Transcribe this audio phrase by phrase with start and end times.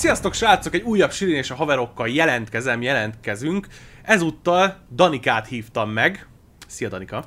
[0.00, 3.66] Sziasztok srácok, egy újabb Sirin és a haverokkal jelentkezem, jelentkezünk.
[4.02, 6.26] Ezúttal Danikát hívtam meg.
[6.66, 7.24] Szia Danika!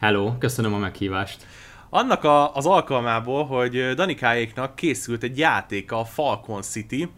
[0.00, 1.46] Hello, köszönöm a meghívást.
[1.88, 7.08] Annak a, az alkalmából, hogy Danikáéknak készült egy játék a Falcon City.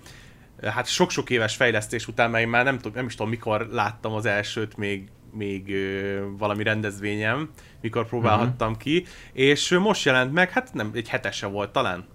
[0.62, 4.12] Hát sok-sok éves fejlesztés után, mert én már nem, tudom, nem is tudom mikor láttam
[4.12, 8.82] az elsőt még, még ö, valami rendezvényem, mikor próbálhattam uh-huh.
[8.82, 12.07] ki, és most jelent meg, hát nem, egy hetese volt talán.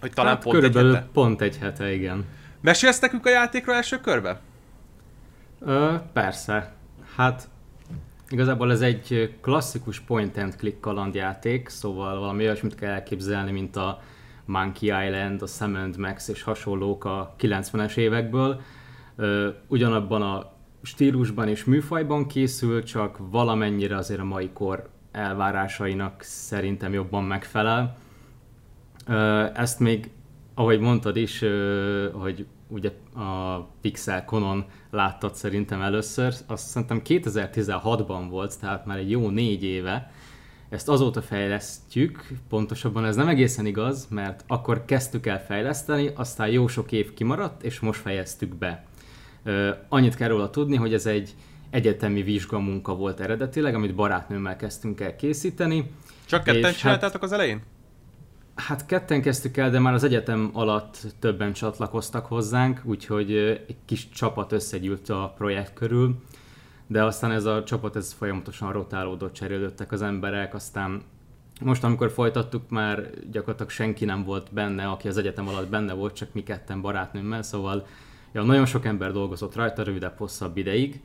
[0.00, 1.08] Hogy talán hát, pont körülbelül egy hete.
[1.12, 2.24] pont egy hete, igen.
[2.60, 4.40] Mesélsz nekünk a játékról első körbe?
[5.60, 6.72] Ö, persze.
[7.16, 7.48] Hát
[8.28, 14.02] igazából ez egy klasszikus point and click kalandjáték, szóval valami olyasmit kell elképzelni, mint a
[14.44, 18.60] Monkey Island, a Sam Max és hasonlók a 90-es évekből.
[19.16, 20.52] Ö, ugyanabban a
[20.82, 27.96] stílusban és műfajban készül, csak valamennyire azért a mai kor elvárásainak szerintem jobban megfelel
[29.54, 30.10] ezt még,
[30.54, 31.44] ahogy mondtad is,
[32.12, 39.10] hogy ugye a Pixel Conon láttad szerintem először, azt szerintem 2016-ban volt, tehát már egy
[39.10, 40.10] jó négy éve.
[40.68, 46.66] Ezt azóta fejlesztjük, pontosabban ez nem egészen igaz, mert akkor kezdtük el fejleszteni, aztán jó
[46.66, 48.84] sok év kimaradt, és most fejeztük be.
[49.88, 51.34] Annyit kell róla tudni, hogy ez egy
[51.70, 55.90] egyetemi vizsgamunka volt eredetileg, amit barátnőmmel kezdtünk el készíteni.
[56.26, 57.62] Csak ketten hát csináltátok hát, az elején?
[58.66, 63.32] Hát ketten kezdtük el, de már az egyetem alatt többen csatlakoztak hozzánk, úgyhogy
[63.68, 66.22] egy kis csapat összegyűlt a projekt körül,
[66.86, 71.02] de aztán ez a csapat ez folyamatosan rotálódott, cserélődtek az emberek, aztán
[71.60, 76.14] most, amikor folytattuk, már gyakorlatilag senki nem volt benne, aki az egyetem alatt benne volt,
[76.14, 77.86] csak mi ketten barátnőmmel, szóval
[78.32, 81.00] ja, nagyon sok ember dolgozott rajta, rövidebb, hosszabb ideig.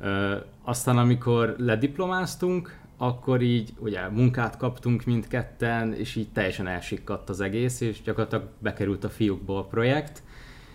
[0.00, 7.40] Ö, aztán, amikor lediplomáztunk, akkor így ugye munkát kaptunk mindketten, és így teljesen elsikkadt az
[7.40, 10.22] egész, és gyakorlatilag bekerült a fiúkból a projekt,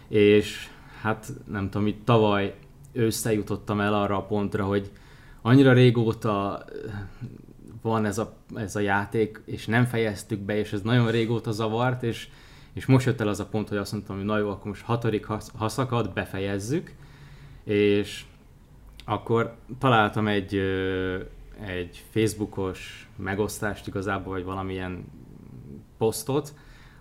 [0.08, 0.68] és
[1.02, 2.56] hát nem tudom, itt tavaly
[2.94, 4.92] összejutottam el arra a pontra, hogy
[5.42, 6.66] annyira régóta
[7.82, 12.04] van ez a, ez a játék, és nem fejeztük be, és ez nagyon régóta zavart,
[12.04, 12.28] és,
[12.74, 14.84] és most jött el az a pont, hogy azt mondtam, hogy na jó, akkor most
[14.84, 15.26] hatodik
[15.58, 16.94] haszakat befejezzük,
[17.64, 18.26] és
[19.06, 20.62] akkor találtam egy
[21.66, 25.06] egy Facebookos megosztást igazából, vagy valamilyen
[25.98, 26.54] posztot,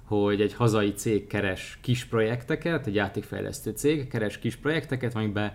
[0.05, 5.53] hogy egy hazai cég keres kis projekteket, egy játékfejlesztő cég keres kis projekteket, amiben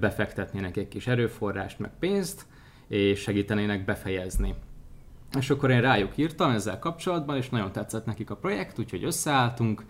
[0.00, 2.46] befektetnének egy kis erőforrást, meg pénzt,
[2.86, 4.54] és segítenének befejezni.
[5.38, 9.84] És akkor én rájuk írtam ezzel kapcsolatban, és nagyon tetszett nekik a projekt, úgyhogy összeálltunk,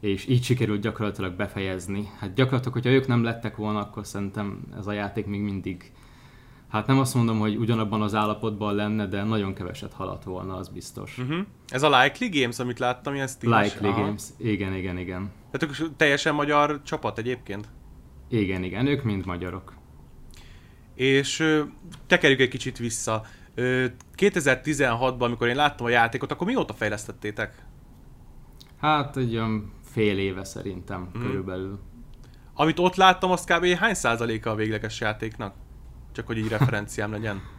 [0.00, 2.08] és így sikerült gyakorlatilag befejezni.
[2.18, 5.92] Hát gyakorlatilag, hogyha ők nem lettek volna, akkor szerintem ez a játék még mindig
[6.72, 10.68] hát nem azt mondom, hogy ugyanabban az állapotban lenne, de nagyon keveset haladt volna, az
[10.68, 11.18] biztos.
[11.18, 11.46] Uh-huh.
[11.68, 13.62] Ez a Likely Games, amit láttam, ilyen stílus?
[13.62, 14.00] Likely Aha.
[14.00, 15.30] Games, igen, igen, igen.
[15.50, 17.68] Tehát ők teljesen magyar csapat egyébként?
[18.28, 19.74] Igen, igen, ők mind magyarok.
[20.94, 21.58] És
[22.06, 23.22] tekerjük egy kicsit vissza.
[24.16, 27.64] 2016-ban, amikor én láttam a játékot, akkor mióta fejlesztettétek?
[28.80, 31.22] Hát egy olyan fél éve szerintem hmm.
[31.22, 31.78] körülbelül.
[32.54, 33.66] Amit ott láttam, az kb.
[33.66, 35.54] hány százaléka a végleges játéknak?
[36.12, 37.40] Csak hogy így referenciám legyen.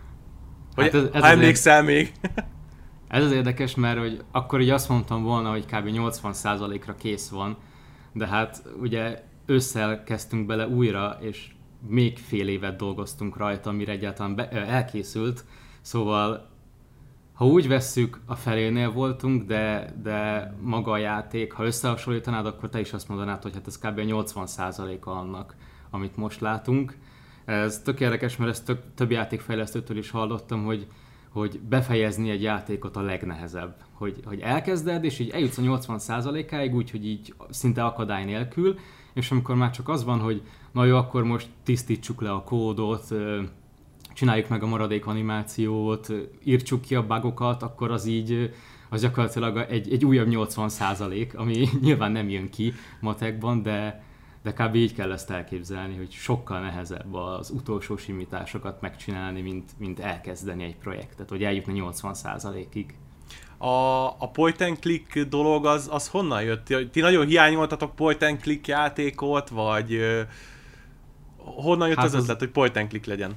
[0.75, 1.95] Hogy, hát ez, ez ha emlékszel ér...
[1.95, 2.11] még.
[3.07, 5.89] ez az érdekes, mert hogy akkor így azt mondtam volna, hogy kb.
[5.91, 7.57] 80%-ra kész van,
[8.13, 11.51] de hát ugye ősszel kezdtünk bele újra, és
[11.87, 15.45] még fél évet dolgoztunk rajta, amire egyáltalán be, elkészült,
[15.81, 16.51] szóval
[17.33, 22.79] ha úgy vesszük, a felénél voltunk, de, de maga a játék, ha összehasonlítanád, akkor te
[22.79, 23.99] is azt mondanád, hogy hát ez kb.
[24.03, 25.55] 80%-a annak,
[25.89, 26.97] amit most látunk.
[27.45, 30.87] Ez tök érdekes, mert ezt tök, több játékfejlesztőtől is hallottam, hogy,
[31.29, 33.75] hogy befejezni egy játékot a legnehezebb.
[33.91, 38.79] Hogy, hogy elkezded, és így eljutsz a 80%-áig, úgyhogy így szinte akadály nélkül,
[39.13, 43.07] és amikor már csak az van, hogy na jó, akkor most tisztítsuk le a kódot,
[44.13, 46.11] csináljuk meg a maradék animációt,
[46.43, 48.53] írtsuk ki a bugokat, akkor az így
[48.89, 50.69] az gyakorlatilag egy, egy újabb 80
[51.35, 54.02] ami nyilván nem jön ki matekban, de,
[54.43, 54.75] de kb.
[54.75, 60.75] így kell ezt elképzelni, hogy sokkal nehezebb az utolsó simításokat megcsinálni, mint, mint elkezdeni egy
[60.75, 62.95] projektet, hogy eljutni 80%-ig.
[63.57, 66.73] A, a point and click dolog az, az honnan jött?
[66.91, 70.19] Ti nagyon hiányoltatok point and click játékot, vagy uh,
[71.37, 73.35] honnan jött hát az ötlet, hogy point and click legyen?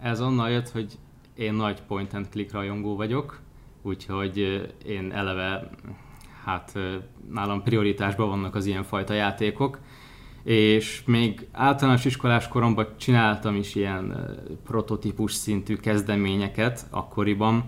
[0.00, 0.98] Ez onnan jött, hogy
[1.34, 3.40] én nagy point and click rajongó vagyok,
[3.82, 4.38] úgyhogy
[4.86, 5.70] én eleve,
[6.44, 6.78] hát
[7.30, 9.78] nálam prioritásban vannak az ilyenfajta játékok,
[10.46, 17.64] és még általános iskolás koromban csináltam is ilyen prototípus szintű kezdeményeket akkoriban,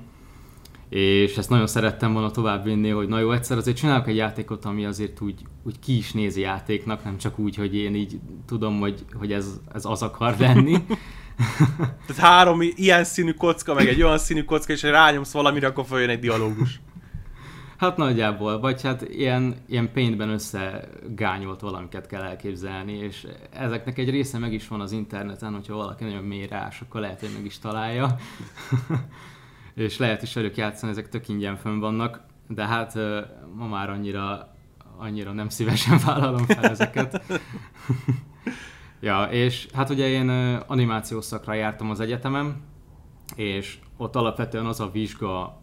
[0.89, 4.85] és ezt nagyon szerettem volna továbbvinni, hogy na jó, egyszer azért csinálok egy játékot, ami
[4.85, 9.05] azért úgy, úgy ki is nézi játéknak, nem csak úgy, hogy én így tudom, hogy,
[9.13, 10.77] hogy ez, ez az akar lenni.
[12.07, 16.09] Tehát három ilyen színű kocka, meg egy olyan színű kocka, és rányomsz valamire, akkor följön
[16.09, 16.81] egy dialógus.
[17.79, 24.39] Hát nagyjából, vagy hát ilyen, ilyen paintben összegányolt valamiket kell elképzelni, és ezeknek egy része
[24.39, 27.59] meg is van az interneten, hogyha valaki nagyon mély rá, akkor lehet, hogy meg is
[27.59, 28.17] találja.
[29.75, 32.95] és lehet is velük játszani, ezek tök ingyen fönn vannak, de hát
[33.55, 34.55] ma már annyira,
[34.97, 37.23] annyira nem szívesen vállalom fel ezeket.
[39.01, 40.29] ja, és hát ugye én
[40.67, 42.61] animációs szakra jártam az egyetemem,
[43.35, 45.58] és ott alapvetően az a vizsga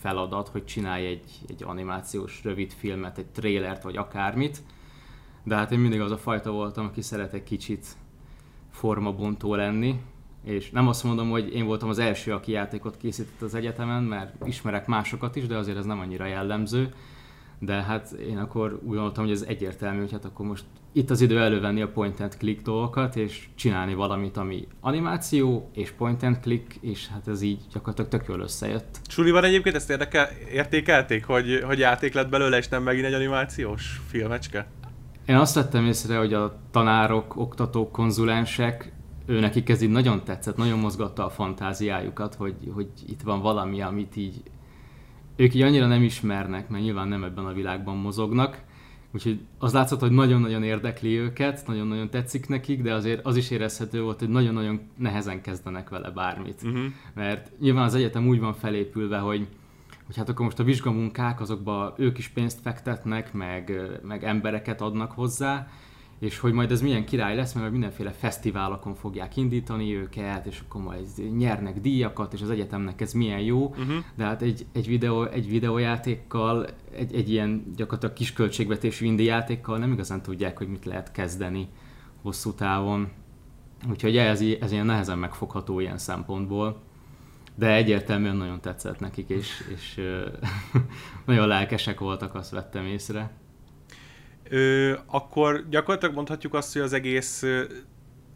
[0.00, 4.62] feladat, hogy csinálj egy, egy animációs rövid filmet, egy trélert vagy akármit,
[5.44, 7.86] de hát én mindig az a fajta voltam, aki szeret egy kicsit
[8.70, 10.00] formabontó lenni,
[10.44, 14.46] és nem azt mondom, hogy én voltam az első, aki játékot készített az egyetemen, mert
[14.46, 16.94] ismerek másokat is, de azért ez nem annyira jellemző.
[17.58, 21.20] De hát én akkor úgy gondoltam, hogy ez egyértelmű, hogy hát akkor most itt az
[21.20, 26.38] idő elővenni a point and click dolgokat, és csinálni valamit, ami animáció és point and
[26.40, 29.00] click, és hát ez így gyakorlatilag tök jól összejött.
[29.14, 34.00] van egyébként ezt érdekel, értékelték, hogy, hogy játék lett belőle, és nem megint egy animációs
[34.06, 34.66] filmecske?
[35.26, 38.92] Én azt vettem észre, hogy a tanárok, oktatók, konzulensek
[39.26, 43.80] ő nekik ez így nagyon tetszett, nagyon mozgatta a fantáziájukat, hogy, hogy itt van valami,
[43.80, 44.42] amit így
[45.36, 48.62] ők így annyira nem ismernek, mert nyilván nem ebben a világban mozognak,
[49.14, 54.02] úgyhogy az látszott, hogy nagyon-nagyon érdekli őket, nagyon-nagyon tetszik nekik, de azért az is érezhető
[54.02, 56.62] volt, hogy nagyon-nagyon nehezen kezdenek vele bármit.
[56.62, 56.84] Uh-huh.
[57.14, 59.46] Mert nyilván az egyetem úgy van felépülve, hogy
[60.06, 65.12] hogy hát akkor most a vizsgamunkák, azokba ők is pénzt fektetnek, meg, meg embereket adnak
[65.12, 65.68] hozzá,
[66.20, 70.82] és hogy majd ez milyen király lesz, mert mindenféle fesztiválokon fogják indítani őket, és akkor
[70.82, 71.06] majd
[71.36, 73.94] nyernek díjakat, és az egyetemnek ez milyen jó, uh-huh.
[74.14, 79.78] de hát egy, egy, videó, egy videójátékkal, egy, egy ilyen gyakorlatilag kis költségvetésű indie játékkal
[79.78, 81.68] nem igazán tudják, hogy mit lehet kezdeni
[82.22, 83.08] hosszú távon.
[83.90, 86.82] Úgyhogy ez, ez ilyen nehezen megfogható ilyen szempontból.
[87.54, 90.00] De egyértelműen nagyon tetszett nekik, és, és
[91.26, 93.30] nagyon lelkesek voltak, azt vettem észre
[94.50, 97.62] ö, akkor gyakorlatilag mondhatjuk azt, hogy az egész ö,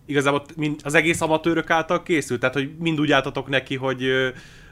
[0.07, 4.29] igazából mind, az egész amatőrök által készült, tehát hogy mind úgy álltatok neki, hogy ö,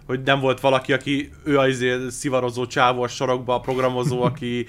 [0.06, 4.67] hogy nem volt valaki, aki ő az szivarozó csávos sorokba a programozó, aki,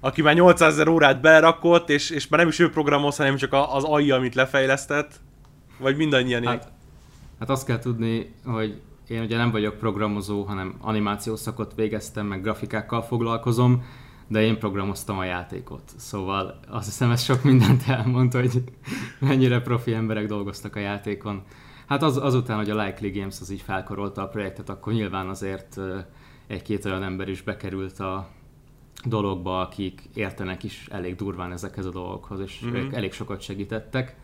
[0.00, 3.52] aki már 800 ezer órát belerakott, és, és már nem is ő programoz, hanem csak
[3.52, 5.20] az AI, amit lefejlesztett,
[5.78, 6.72] vagy mindannyian hát,
[7.38, 12.42] hát azt kell tudni, hogy én ugye nem vagyok programozó, hanem animációs szakot végeztem, meg
[12.42, 13.84] grafikákkal foglalkozom,
[14.26, 15.92] de én programoztam a játékot.
[15.96, 18.62] Szóval azt hiszem ez sok mindent elmond, hogy
[19.28, 21.42] mennyire profi emberek dolgoztak a játékon.
[21.86, 25.80] Hát az, azután, hogy a Likely Games az így felkorolta a projektet, akkor nyilván azért
[26.46, 28.28] egy-két olyan ember is bekerült a
[29.04, 32.74] dologba, akik értenek is elég durván ezekhez a dolgokhoz, és mm-hmm.
[32.74, 34.16] ők elég sokat segítettek.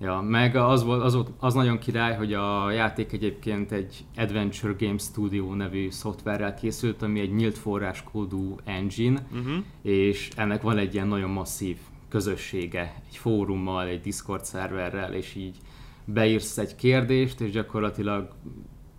[0.00, 4.98] Ja, meg az, volt, az, az nagyon király, hogy a játék egyébként egy Adventure Game
[4.98, 9.64] Studio nevű szoftverrel készült, ami egy nyílt forráskódú engine, uh-huh.
[9.82, 11.76] és ennek van egy ilyen nagyon masszív
[12.08, 15.56] közössége, egy fórummal, egy Discord szerverrel, és így
[16.04, 18.34] beírsz egy kérdést, és gyakorlatilag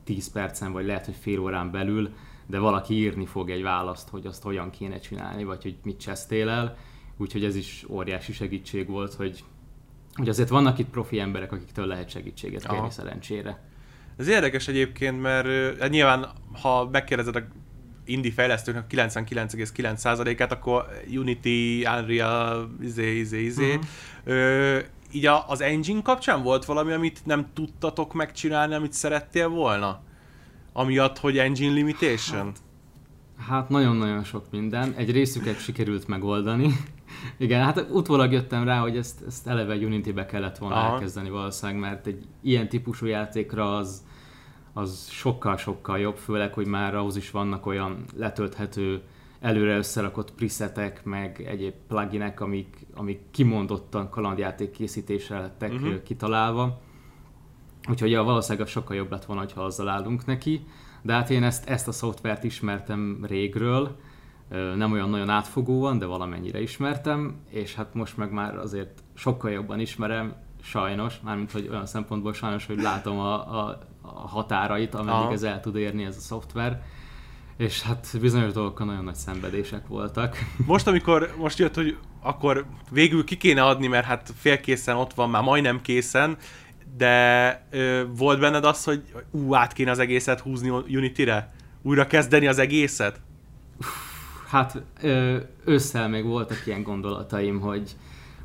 [0.03, 2.09] 10 percen, vagy lehet, hogy fél órán belül,
[2.45, 6.49] de valaki írni fog egy választ, hogy azt hogyan kéne csinálni, vagy hogy mit csesztél
[6.49, 6.77] el.
[7.17, 9.43] Úgyhogy ez is óriási segítség volt, hogy
[10.19, 12.89] hogy azért vannak itt profi emberek, akiktől lehet segítséget kérni Aha.
[12.89, 13.59] szerencsére.
[14.17, 16.27] Ez érdekes egyébként, mert hát nyilván,
[16.61, 17.41] ha megkérdezed a
[18.05, 20.85] indie fejlesztőknek 99,9%-át, akkor
[21.15, 23.67] Unity, Unreal, izé, izé, izé.
[23.67, 23.83] Uh-huh.
[24.23, 24.79] Ö,
[25.11, 30.01] így a, az engine kapcsán volt valami, amit nem tudtatok megcsinálni, amit szerettél volna?
[30.73, 32.45] Amiatt, hogy engine limitation?
[32.45, 32.59] Hát,
[33.47, 34.93] hát nagyon-nagyon sok minden.
[34.97, 36.75] Egy részüket sikerült megoldani.
[37.37, 40.93] Igen, hát utólag jöttem rá, hogy ezt, ezt eleve Unity-be kellett volna Aha.
[40.93, 44.05] elkezdeni valószínűleg, mert egy ilyen típusú játékra az,
[44.73, 49.01] az sokkal-sokkal jobb, főleg, hogy már ahhoz is vannak olyan letölthető,
[49.39, 56.03] előre összerakott presetek, meg egyéb pluginek, amik, amik kimondottan kalandjáték készítésre lettek uh-huh.
[56.03, 56.81] kitalálva.
[57.89, 60.65] Úgyhogy ja, valószínűleg sokkal jobb lett volna, ha azzal állunk neki.
[61.01, 63.95] De hát én ezt, ezt a szoftvert ismertem régről,
[64.75, 69.79] nem olyan nagyon átfogóan, de valamennyire ismertem, és hát most meg már azért sokkal jobban
[69.79, 75.31] ismerem, sajnos, mármint hogy olyan szempontból sajnos, hogy látom a, a, a határait, ameddig Aha.
[75.31, 76.81] ez el tud érni ez a szoftver,
[77.57, 80.37] és hát bizonyos dolgokkal nagyon nagy szenvedések voltak.
[80.65, 85.29] Most, amikor most jött, hogy akkor végül ki kéne adni, mert hát félkészen ott van,
[85.29, 86.37] már majdnem készen,
[86.97, 91.53] de ö, volt benned az, hogy ú, át kéne az egészet húzni Unity-re?
[91.81, 93.21] újra kezdeni az egészet?
[94.49, 94.81] Hát
[95.65, 97.95] ősszel még voltak ilyen gondolataim, hogy,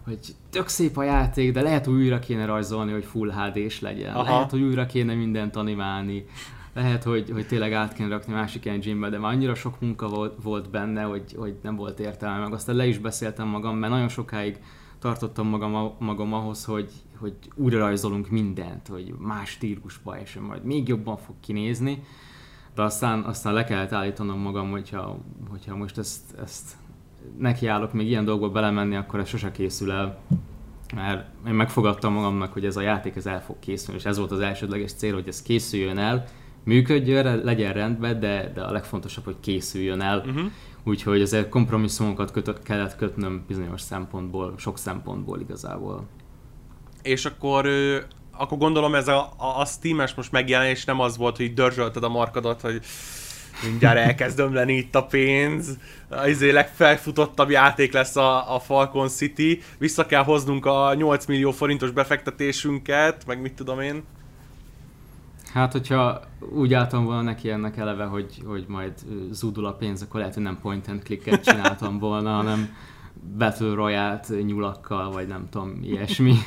[0.05, 0.19] hogy
[0.51, 4.15] tök szép a játék, de lehet, hogy újra kéne rajzolni, hogy full HD-s legyen.
[4.15, 4.35] Aha.
[4.35, 6.27] Lehet, hogy újra kéne mindent animálni.
[6.75, 10.35] Lehet, hogy, hogy tényleg át kéne rakni másik engine de már annyira sok munka volt,
[10.43, 12.39] volt benne, hogy, hogy nem volt értelme.
[12.39, 14.59] Meg aztán le is beszéltem magam, mert nagyon sokáig
[14.99, 20.89] tartottam magam, magam ahhoz, hogy, hogy újra rajzolunk mindent, hogy más stílusba, és majd még
[20.89, 22.03] jobban fog kinézni.
[22.75, 25.19] De aztán, aztán le kellett állítanom magam, hogyha,
[25.51, 26.77] hogyha most ezt, ezt
[27.39, 30.19] nekiállok még ilyen dolgokba belemenni, akkor ez sose készül el.
[30.95, 34.31] Mert én megfogadtam magamnak, hogy ez a játék ez el fog készülni, és ez volt
[34.31, 36.25] az elsődleges cél, hogy ez készüljön el,
[36.65, 40.19] működjön, legyen rendben, de, de a legfontosabb, hogy készüljön el.
[40.19, 40.51] Uh-huh.
[40.85, 46.07] Úgyhogy ezért kompromisszumokat kötött, kellett kötnöm bizonyos szempontból, sok szempontból igazából.
[47.03, 47.69] És akkor
[48.37, 52.09] akkor gondolom ez a, a, a Steam-es most megjelenés nem az volt, hogy dörzsölted a
[52.09, 52.81] markadat, hogy
[53.63, 60.07] mindjárt elkezd ömleni itt a pénz, az legfelfutottabb játék lesz a, a Falcon City, vissza
[60.07, 64.03] kell hoznunk a 8 millió forintos befektetésünket, meg mit tudom én.
[65.53, 66.21] Hát, hogyha
[66.55, 68.93] úgy álltam volna neki ennek eleve, hogy, hogy majd
[69.31, 72.77] zúdul a pénz, akkor lehet, hogy nem point and clicket csináltam volna, hanem
[73.39, 76.35] Battle Royale-t nyulakkal, vagy nem tudom, ilyesmi.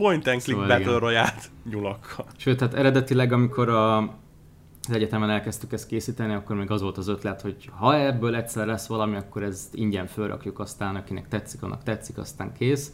[0.00, 1.34] point and click szóval Battle royale
[1.70, 2.26] nyulakkal.
[2.36, 7.08] Sőt, hát eredetileg, amikor a, az egyetemen elkezdtük ezt készíteni, akkor még az volt az
[7.08, 11.82] ötlet, hogy ha ebből egyszer lesz valami, akkor ezt ingyen fölrakjuk, aztán akinek tetszik, annak
[11.82, 12.92] tetszik, aztán kész.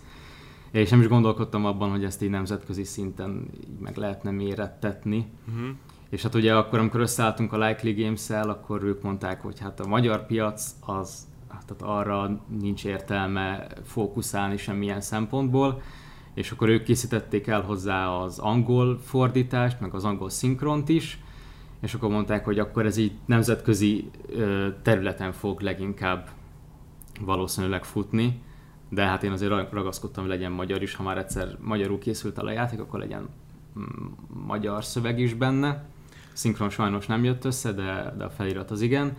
[0.71, 5.27] És nem is gondolkodtam abban, hogy ezt így nemzetközi szinten így meg lehetne mérettetni.
[5.49, 5.69] Uh-huh.
[6.09, 9.87] És hát ugye akkor, amikor összeálltunk a Likely Games-el, akkor ők mondták, hogy hát a
[9.87, 11.27] magyar piac az
[11.67, 15.83] tehát arra nincs értelme fókuszálni semmilyen szempontból,
[16.37, 21.19] és akkor ők készítették el hozzá az angol fordítást, meg az angol szinkront is,
[21.81, 24.11] és akkor mondták, hogy akkor ez így nemzetközi
[24.83, 26.29] területen fog leginkább
[27.21, 28.43] valószínűleg futni,
[28.89, 32.47] de hát én azért ragaszkodtam, hogy legyen magyar is, ha már egyszer magyarul készült el
[32.47, 33.29] a játék, akkor legyen
[33.79, 33.83] mm,
[34.47, 35.85] magyar szöveg is benne.
[36.33, 39.17] Szinkron sajnos nem jött össze, de, de a felirat az igen.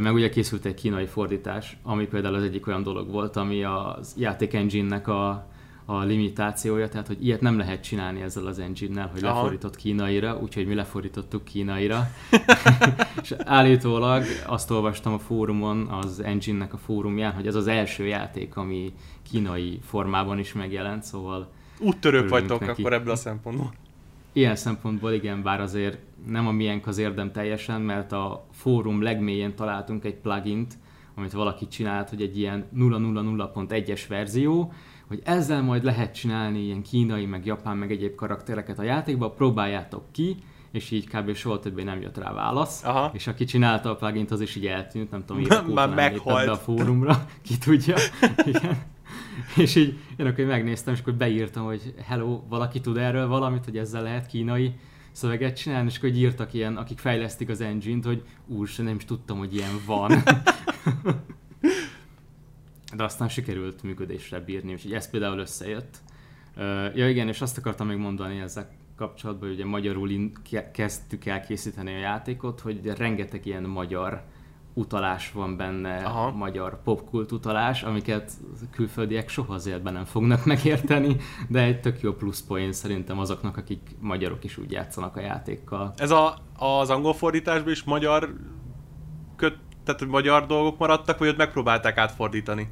[0.00, 3.98] Meg ugye készült egy kínai fordítás, ami például az egyik olyan dolog volt, ami a
[4.16, 5.46] játék engine-nek a,
[5.90, 9.34] a limitációja, tehát hogy ilyet nem lehet csinálni ezzel az engine-nel, hogy Aha.
[9.34, 12.06] lefordított kínaira, úgyhogy mi lefordítottuk kínaira.
[13.22, 18.56] és állítólag azt olvastam a fórumon, az engine-nek a fórumján, hogy ez az első játék,
[18.56, 18.92] ami
[19.30, 22.80] kínai formában is megjelent, szóval Úttörők vagytok neki.
[22.80, 23.72] akkor ebből a szempontból.
[24.32, 29.54] Ilyen szempontból igen, bár azért nem a miénk az érdem teljesen, mert a fórum legmélyén
[29.54, 30.74] találtunk egy plugint,
[31.14, 34.72] amit valaki csinált, hogy egy ilyen 0.0.1-es verzió,
[35.08, 40.04] hogy ezzel majd lehet csinálni ilyen kínai, meg japán, meg egyéb karaktereket a játékba, próbáljátok
[40.12, 40.36] ki,
[40.70, 41.34] és így kb.
[41.34, 42.84] soha többé nem jött rá válasz.
[42.84, 43.10] Aha.
[43.14, 46.46] És aki csinálta a plugin az is így eltűnt, nem tudom, miért Már meghalt.
[46.46, 47.96] be a fórumra, ki tudja.
[48.52, 48.82] Igen.
[49.56, 53.76] És így én akkor megnéztem, és akkor beírtam, hogy hello, valaki tud erről valamit, hogy
[53.76, 54.72] ezzel lehet kínai
[55.12, 59.38] szöveget csinálni, és akkor írtak ilyen, akik fejlesztik az engine-t, hogy úr, nem is tudtam,
[59.38, 60.12] hogy ilyen van.
[62.96, 65.96] De aztán sikerült működésre bírni, úgyhogy ez például összejött.
[66.94, 70.10] Ja igen, és azt akartam még mondani ezzel kapcsolatban, hogy ugye magyarul
[70.72, 74.22] kezdtük el készíteni a játékot, hogy rengeteg ilyen magyar
[74.74, 76.30] utalás van benne, Aha.
[76.30, 78.32] magyar popkult utalás, amiket
[78.70, 81.16] külföldiek soha az életben nem fognak megérteni,
[81.48, 85.92] de egy tök jó plusz poén szerintem azoknak, akik magyarok is úgy játszanak a játékkal.
[85.96, 88.34] Ez a, az angol fordításban is magyar
[89.36, 89.58] köt,
[89.94, 92.68] tehát magyar dolgok maradtak, vagy ott megpróbálták átfordítani?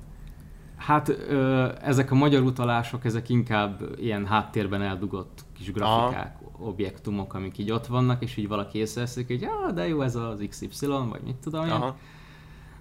[0.77, 6.69] Hát ö, ezek a magyar utalások, ezek inkább ilyen háttérben eldugott kis grafikák, Aha.
[6.69, 10.45] objektumok, amik így ott vannak, és így valaki észreveszik, hogy ja, de jó, ez az
[10.49, 11.71] XY, vagy mit tudom én.
[11.71, 11.97] Aha.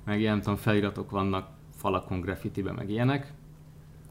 [0.06, 3.34] Meg ilyen, nem tudom, feliratok vannak falakon, graffitiben, meg ilyenek.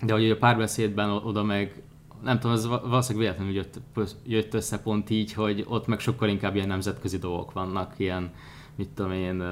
[0.02, 1.82] De hogy a párbeszédben oda meg,
[2.22, 3.80] nem tudom, ez valószínűleg véletlenül jött,
[4.26, 8.32] jött össze pont így, hogy ott meg sokkal inkább ilyen nemzetközi dolgok vannak, ilyen
[8.76, 9.42] mit tudom én,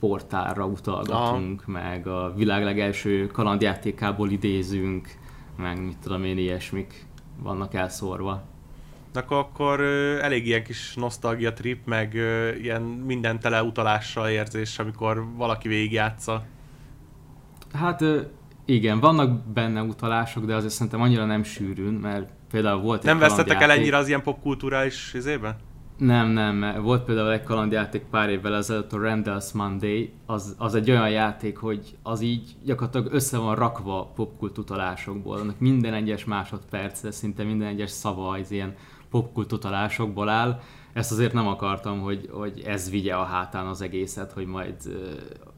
[0.00, 1.72] portálra utalgatunk, Aha.
[1.72, 5.08] meg a világ legelső kalandjátékából idézünk,
[5.56, 7.06] meg mit tudom én, ilyesmik
[7.42, 8.42] vannak elszórva.
[9.14, 9.80] Akkor, akkor
[10.20, 12.14] elég ilyen kis nosztalgia trip, meg
[12.62, 16.42] ilyen minden tele utalással érzés, amikor valaki végigjátsza.
[17.72, 18.04] Hát
[18.64, 23.62] igen, vannak benne utalások, de azért szerintem annyira nem sűrűn, mert például volt Nem vesztettek
[23.62, 25.56] el ennyire az ilyen popkulturális izébe?
[26.00, 26.82] Nem, nem.
[26.82, 31.56] Volt például egy kalandjáték pár évvel ezelőtt, a Randall's Monday, az, az egy olyan játék,
[31.56, 35.38] hogy az így gyakorlatilag össze van rakva popkult utalásokból.
[35.38, 38.74] Annak minden egyes másodperc, szinte minden egyes szava az ilyen
[39.10, 39.64] popkult
[40.28, 40.60] áll.
[40.92, 44.74] ezt azért nem akartam, hogy, hogy ez vigye a hátán az egészet, hogy majd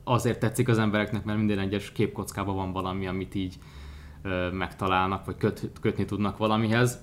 [0.05, 3.55] azért tetszik az embereknek, mert minden egyes képkockában van valami, amit így
[4.53, 7.01] megtalálnak, vagy köt, kötni tudnak valamihez.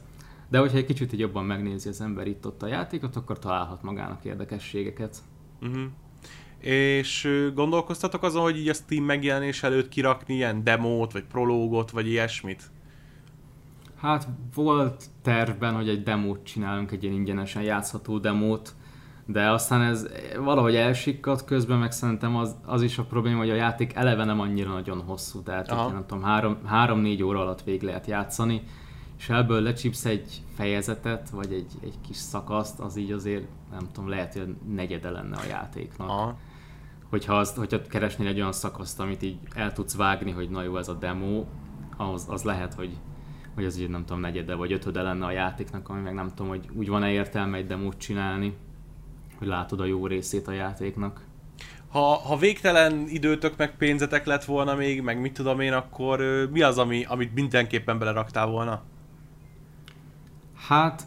[0.49, 4.25] De hogyha egy kicsit így jobban megnézi az ember itt-ott a játékot, akkor találhat magának
[4.25, 5.17] érdekességeket.
[5.61, 5.81] Uh-huh.
[6.59, 12.07] És gondolkoztatok azon, hogy így a Steam megjelenés előtt kirakni ilyen demót, vagy prológot, vagy
[12.07, 12.63] ilyesmit?
[13.95, 18.75] Hát volt tervben, hogy egy demót csinálunk, egy ilyen ingyenesen játszható demót,
[19.25, 23.55] de aztán ez valahogy elsikkadt közben, meg szerintem az, az is a probléma, hogy a
[23.55, 28.07] játék eleve nem annyira nagyon hosszú, tehát nem tudom, három, három-négy óra alatt végig lehet
[28.07, 28.61] játszani,
[29.19, 34.09] és ebből lecsípsz egy fejezetet, vagy egy, egy kis szakaszt, az így azért, nem tudom,
[34.09, 36.09] lehet, hogy negyede lenne a játéknak.
[36.09, 36.37] Aha.
[37.09, 40.77] Hogyha, azt, hogyha keresnél egy olyan szakaszt, amit így el tudsz vágni, hogy na jó,
[40.77, 41.45] ez a demo,
[41.97, 42.97] az, az lehet, hogy
[43.55, 46.47] hogy az így nem tudom, negyede vagy ötöde lenne a játéknak, ami meg nem tudom,
[46.47, 48.57] hogy úgy van-e értelme egy demót csinálni,
[49.37, 51.21] hogy látod a jó részét a játéknak.
[51.89, 56.19] Ha, ha végtelen időtök meg pénzetek lett volna még, meg mit tudom én, akkor
[56.51, 58.81] mi az, ami, amit mindenképpen beleraktál volna?
[60.69, 61.03] Hát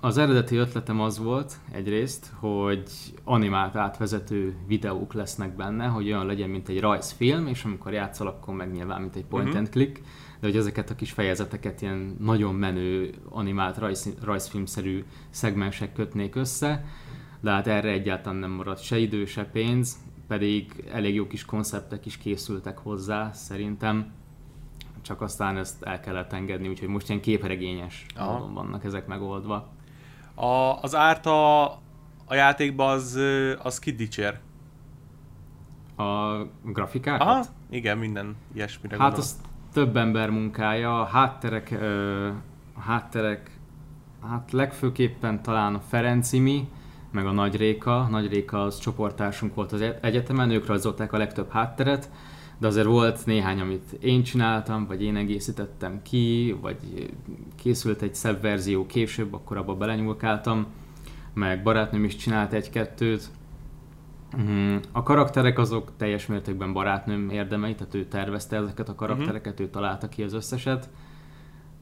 [0.00, 2.82] az eredeti ötletem az volt egyrészt, hogy
[3.24, 8.54] animált átvezető videók lesznek benne, hogy olyan legyen, mint egy rajzfilm, és amikor játszol, akkor
[8.54, 9.58] meg nyilván, mint egy point uh-huh.
[9.58, 10.00] and click,
[10.40, 16.84] de hogy ezeket a kis fejezeteket ilyen nagyon menő animált rajz, rajzfilmszerű szegmensek kötnék össze,
[17.40, 19.96] de hát erre egyáltalán nem maradt se idő, se pénz,
[20.26, 24.12] pedig elég jó kis konceptek is készültek hozzá szerintem,
[25.08, 28.32] csak aztán ezt el kellett engedni, úgyhogy most ilyen képregényes Aha.
[28.32, 29.68] módon vannak ezek megoldva.
[30.34, 31.78] A, az árt a,
[32.28, 33.18] játékban az,
[33.62, 34.38] az ki dicsér?
[35.96, 37.26] A grafikákat?
[37.28, 39.24] Aha, igen, minden ilyesmire Hát gondolom.
[39.24, 39.40] az
[39.72, 41.78] több ember munkája, a hátterek,
[42.74, 43.50] a hátterek
[44.28, 46.68] hát legfőképpen talán a Ferencimi,
[47.10, 48.06] meg a Nagy Réka.
[48.10, 52.10] Nagy Réka az csoporttársunk volt az egyetemen, ők rajzolták a legtöbb hátteret,
[52.58, 56.76] de azért volt néhány, amit én csináltam, vagy én egészítettem ki, vagy
[57.56, 60.66] készült egy szebb verzió később, akkor abba belenyúlkáltam,
[61.34, 63.30] meg barátnőm is csinált egy-kettőt,
[64.36, 64.76] Mhm.
[64.92, 69.66] A karakterek azok teljes mértékben barátnőm érdemei, tehát ő tervezte ezeket a karaktereket, uh-huh.
[69.66, 70.90] ő találta ki az összeset,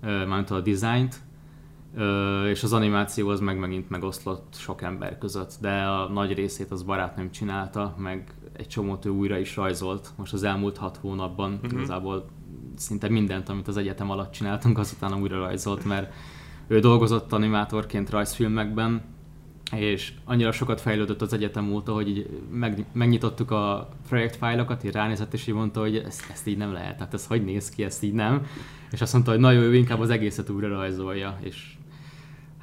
[0.01, 1.17] mármint a dizájnt,
[2.49, 6.83] és az animáció az meg megint megoszlott sok ember között, de a nagy részét az
[6.83, 10.11] barátnőm csinálta, meg egy csomót ő újra is rajzolt.
[10.17, 11.73] Most az elmúlt hat hónapban uh-huh.
[11.73, 12.29] igazából
[12.77, 16.13] szinte mindent, amit az egyetem alatt csináltunk, azután újra rajzolt, mert
[16.67, 19.03] ő dolgozott animátorként rajzfilmekben,
[19.73, 25.33] és annyira sokat fejlődött az egyetem óta, hogy így meg, megnyitottuk a projektfájlokat, így ránézett,
[25.33, 28.03] és így mondta, hogy ezt, ezt így nem lehet, tehát ez hogy néz ki, ezt
[28.03, 28.47] így nem.
[28.91, 31.76] És azt mondta, hogy nagyon jó, inkább az egészet újra rajzolja, és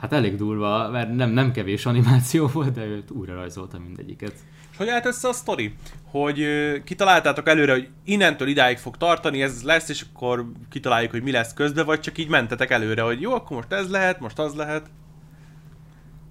[0.04, 4.34] hát elég durva, mert nem, nem kevés animáció volt, de őt újra rajzolta mindegyiket.
[4.72, 5.76] És hogy állt össze a sztori?
[6.04, 6.48] Hogy
[6.84, 11.54] kitaláltátok előre, hogy innentől idáig fog tartani, ez lesz, és akkor kitaláljuk, hogy mi lesz
[11.54, 14.90] közben, vagy csak így mentetek előre, hogy jó, akkor most ez lehet, most az lehet?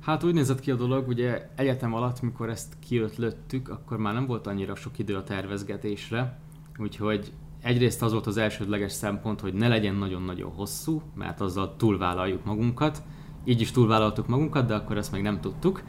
[0.01, 4.27] Hát úgy nézett ki a dolog, ugye egyetem alatt, mikor ezt kiötlöttük, akkor már nem
[4.27, 6.39] volt annyira sok idő a tervezgetésre,
[6.79, 7.33] úgyhogy
[7.63, 13.03] egyrészt az volt az elsődleges szempont, hogy ne legyen nagyon-nagyon hosszú, mert azzal túlvállaljuk magunkat,
[13.45, 15.83] így is túlvállaltuk magunkat, de akkor ezt még nem tudtuk.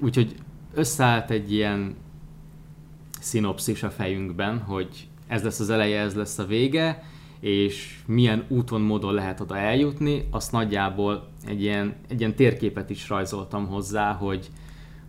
[0.00, 0.34] Úgyhogy
[0.74, 1.96] összeállt egy ilyen
[3.20, 7.02] szinopszis a fejünkben, hogy ez lesz az eleje, ez lesz a vége,
[7.40, 13.08] és milyen úton, módon lehet oda eljutni, azt nagyjából egy ilyen, egy ilyen térképet is
[13.08, 14.50] rajzoltam hozzá, hogy,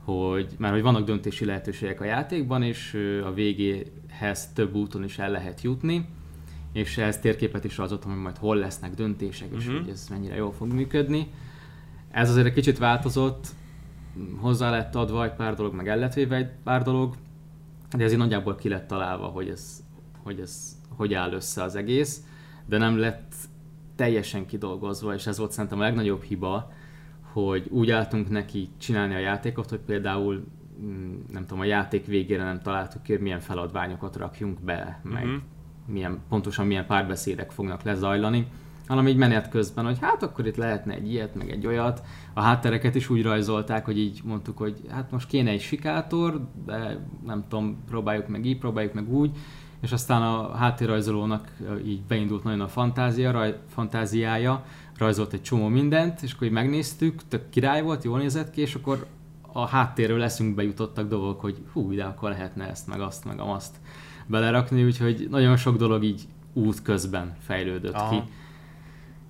[0.03, 5.31] hogy már hogy vannak döntési lehetőségek a játékban, és a végéhez több úton is el
[5.31, 6.05] lehet jutni,
[6.71, 9.81] és ehhez térképet is rajzoltam, hogy majd hol lesznek döntések, és uh-huh.
[9.81, 11.27] hogy ez mennyire jól fog működni.
[12.11, 13.47] Ez azért egy kicsit változott,
[14.37, 17.15] hozzá lett adva egy pár dolog, meg el lett véve egy pár dolog,
[17.97, 19.83] de ez így nagyjából ki lett találva, hogy ez,
[20.23, 22.23] hogy ez hogy áll össze az egész,
[22.65, 23.33] de nem lett
[23.95, 26.71] teljesen kidolgozva, és ez volt szerintem a legnagyobb hiba,
[27.21, 30.47] hogy úgy álltunk neki csinálni a játékot, hogy például
[30.81, 35.23] mm, nem tudom, a játék végére nem találtuk ki, hogy milyen feladványokat rakjunk be, meg
[35.23, 35.41] uh-huh.
[35.91, 38.47] Milyen, pontosan milyen párbeszédek fognak lezajlani,
[38.87, 42.01] hanem így menet közben, hogy hát akkor itt lehetne egy ilyet, meg egy olyat.
[42.33, 47.05] A háttereket is úgy rajzolták, hogy így mondtuk, hogy hát most kéne egy sikátor, de
[47.25, 49.31] nem tudom, próbáljuk meg így, próbáljuk meg úgy,
[49.81, 51.51] és aztán a háttérrajzolónak
[51.85, 54.63] így beindult nagyon a fantázia, raj, fantáziája,
[54.97, 58.75] rajzolt egy csomó mindent, és akkor így megnéztük, tök király volt, jól nézett ki, és
[58.75, 59.05] akkor
[59.51, 63.75] a háttérről leszünk bejutottak dolgok, hogy hú, ide akkor lehetne ezt, meg azt, meg azt
[64.27, 66.21] belerakni, úgyhogy nagyon sok dolog így
[66.53, 68.09] út közben fejlődött Aha.
[68.09, 68.21] ki.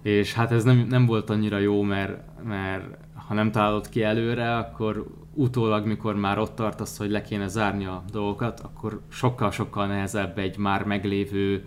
[0.09, 4.57] És hát ez nem, nem volt annyira jó, mert, mert ha nem találod ki előre,
[4.57, 10.37] akkor utólag, mikor már ott tartasz, hogy le kéne zárni a dolgokat, akkor sokkal-sokkal nehezebb
[10.37, 11.65] egy már meglévő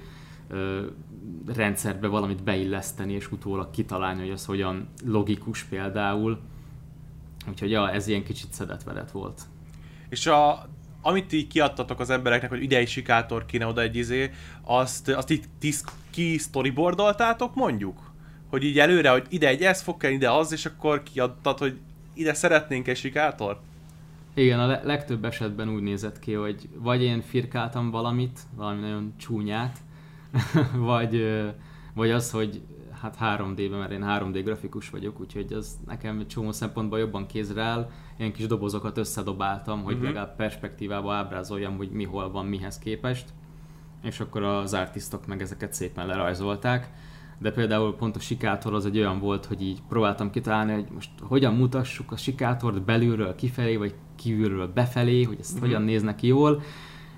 [0.49, 0.81] ö,
[1.55, 6.41] rendszerbe valamit beilleszteni, és utólag kitalálni, hogy az hogyan logikus például.
[7.49, 9.43] Úgyhogy ja, ez ilyen kicsit szedetvedet volt.
[10.09, 10.69] És a,
[11.05, 14.31] amit így kiadtatok az embereknek, hogy ide egy sikátor kéne oda egy izé,
[14.63, 18.13] azt, azt így tis, ki storyboardoltátok mondjuk?
[18.51, 21.79] Hogy így előre, hogy ide egy ez fog kell, ide az, és akkor kiadtad, hogy
[22.15, 23.61] ide szeretnénk egy sikátor?
[24.35, 29.79] Igen, a legtöbb esetben úgy nézett ki, hogy vagy én firkáltam valamit, valami nagyon csúnyát,
[30.75, 31.43] vagy,
[31.95, 32.63] vagy az, hogy
[33.05, 37.91] hát 3D-ben, mert én 3D grafikus vagyok, úgyhogy az nekem csomó szempontból jobban kézre áll.
[38.19, 40.09] Ilyen kis dobozokat összedobáltam, hogy uh-huh.
[40.09, 43.29] legalább perspektívába ábrázoljam, hogy mi hol van mihez képest.
[44.03, 46.91] És akkor az artistok meg ezeket szépen lerajzolták.
[47.39, 51.11] De például pont a sikátor az egy olyan volt, hogy így próbáltam kitalálni, hogy most
[51.21, 55.67] hogyan mutassuk a sikátort belülről kifelé, vagy kívülről befelé, hogy ezt uh-huh.
[55.67, 56.63] hogyan néznek ki jól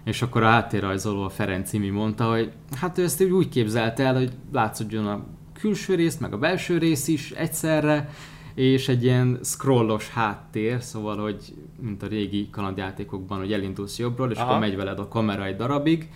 [0.05, 4.15] és akkor a háttérrajzoló a Ferenc Imi mondta, hogy hát ő ezt úgy képzelte el,
[4.15, 5.25] hogy látszódjon a
[5.59, 8.11] külső rész, meg a belső rész is egyszerre,
[8.55, 14.37] és egy ilyen scrollos háttér, szóval, hogy mint a régi kalandjátékokban, hogy elindulsz jobbról, és
[14.37, 14.47] Aha.
[14.47, 16.11] akkor megy veled a kamera egy darabig,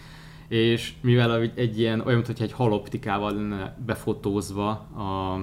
[0.48, 5.34] és mivel egy ilyen, olyan, mintha egy haloptikával lenne befotózva a,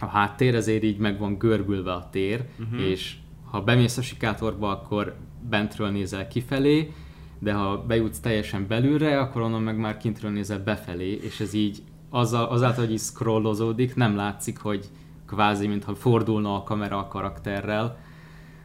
[0.00, 2.80] a háttér, ezért így meg van görbülve a tér, uh-huh.
[2.80, 5.16] és ha bemész a sikátorba, akkor
[5.48, 6.92] bentről nézel kifelé,
[7.38, 11.82] de ha bejutsz teljesen belülre, akkor onnan meg már kintről nézel befelé, és ez így
[12.10, 14.88] azáltal, hogy így scrollozódik, nem látszik, hogy
[15.26, 17.98] kvázi, mintha fordulna a kamera a karakterrel,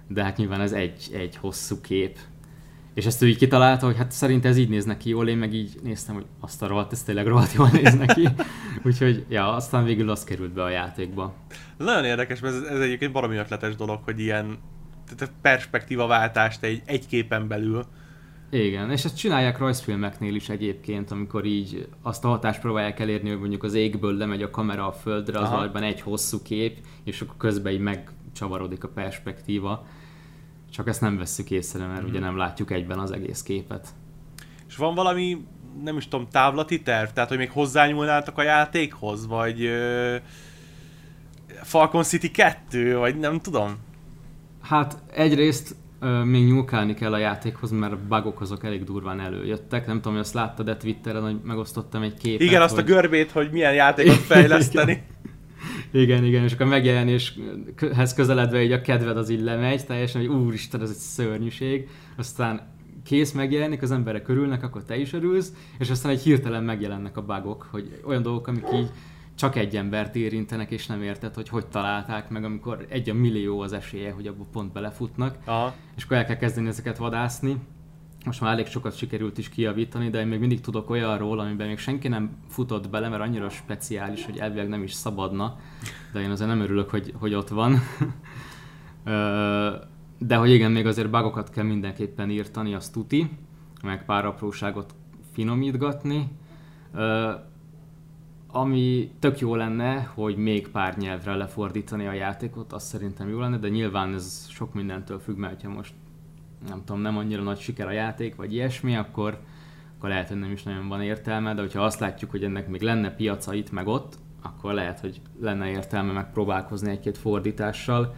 [0.07, 2.17] de hát nyilván ez egy, egy hosszú kép.
[2.93, 5.53] És ezt ő így kitalálta, hogy hát szerint ez így néz neki jól, én meg
[5.53, 8.27] így néztem, hogy azt a rohadt, ez tényleg rohadt jól néz neki.
[8.85, 11.33] Úgyhogy, ja, aztán végül az került be a játékba.
[11.77, 14.57] Nagyon érdekes, mert ez, ez egyébként baromi ötletes dolog, hogy ilyen
[15.41, 17.85] perspektíva váltást egy, egy képen belül
[18.63, 23.39] igen, és ezt csinálják rajzfilmeknél is egyébként, amikor így azt a hatást próbálják elérni, hogy
[23.39, 27.35] mondjuk az égből lemegy a kamera a földre, az valójában egy hosszú kép, és akkor
[27.37, 29.85] közben így megcsavarodik a perspektíva.
[30.71, 32.07] Csak ezt nem vesszük észre, mert mm.
[32.07, 33.87] ugye nem látjuk egyben az egész képet.
[34.67, 35.45] És van valami,
[35.83, 37.09] nem is tudom, távlati terv?
[37.09, 39.27] Tehát, hogy még hozzányúlnátok a játékhoz?
[39.27, 40.15] Vagy ö,
[41.61, 42.97] Falcon City 2?
[42.97, 43.75] Vagy nem tudom?
[44.61, 45.75] Hát egyrészt
[46.23, 49.87] még nyúlkálni kell a játékhoz, mert a bugok azok elég durván előjöttek.
[49.87, 52.47] Nem tudom, hogy azt láttad de Twitteren, hogy megosztottam egy képet.
[52.47, 52.83] Igen, azt hogy...
[52.83, 55.03] a görbét, hogy milyen játékot fejleszteni.
[55.91, 60.81] igen, igen, és akkor megjelenéshez közeledve így a kedved az így lemegy, teljesen, hogy úristen,
[60.81, 61.87] ez egy szörnyűség.
[62.17, 62.73] Aztán
[63.05, 67.21] kész megjelenik, az emberek körülnek, akkor te is örülsz, és aztán egy hirtelen megjelennek a
[67.21, 68.89] bugok, hogy olyan dolgok, amik így
[69.35, 73.59] csak egy embert érintenek, és nem érted, hogy hogy találták meg, amikor egy a millió
[73.59, 75.73] az esélye, hogy abba pont belefutnak, Aha.
[75.95, 77.57] és akkor el kell kezdeni ezeket vadászni.
[78.25, 81.77] Most már elég sokat sikerült is kijavítani, de én még mindig tudok olyanról, amiben még
[81.77, 85.57] senki nem futott bele, mert annyira speciális, hogy elvileg nem is szabadna,
[86.13, 87.79] de én azért nem örülök, hogy, hogy ott van.
[90.19, 93.29] de hogy igen, még azért bugokat kell mindenképpen írtani, azt tuti,
[93.83, 94.95] meg pár apróságot
[95.33, 96.27] finomítgatni
[98.55, 103.57] ami tök jó lenne, hogy még pár nyelvre lefordítani a játékot, azt szerintem jó lenne,
[103.57, 105.93] de nyilván ez sok mindentől függ, mert ha most
[106.67, 109.39] nem tudom, nem annyira nagy siker a játék, vagy ilyesmi, akkor,
[109.97, 112.81] akkor lehet, hogy nem is nagyon van értelme, de hogyha azt látjuk, hogy ennek még
[112.81, 118.15] lenne piaca itt meg ott, akkor lehet, hogy lenne értelme megpróbálkozni egy-két fordítással,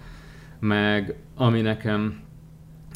[0.59, 2.19] meg ami nekem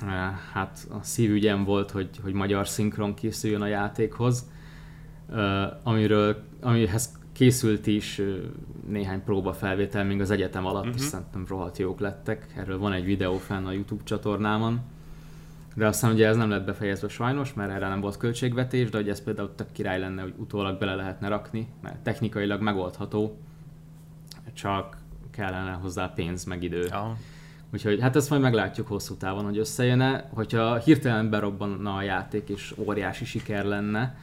[0.02, 0.10] eh,
[0.54, 4.50] hát a szívügyem volt, hogy, hogy magyar szinkron készüljön a játékhoz,
[5.32, 8.22] eh, amiről, amihez készült is
[8.88, 11.02] néhány próbafelvétel még az egyetem alatt, uh-huh.
[11.02, 12.54] és szerintem rohadt jók lettek.
[12.58, 14.80] Erről van egy videó fenn a YouTube csatornámon.
[15.76, 19.10] De aztán ugye ez nem lett befejezve sajnos, mert erre nem volt költségvetés, de hogy
[19.10, 23.38] ez például tök király lenne, hogy utólag bele lehetne rakni, mert technikailag megoldható,
[24.54, 24.98] csak
[25.32, 26.86] kellene hozzá pénz, meg idő.
[26.90, 27.18] Ja.
[27.74, 30.30] Úgyhogy hát ezt majd meglátjuk hosszú távon, hogy összejönne.
[30.34, 34.16] Hogyha hirtelen berobbanna a játék és óriási siker lenne,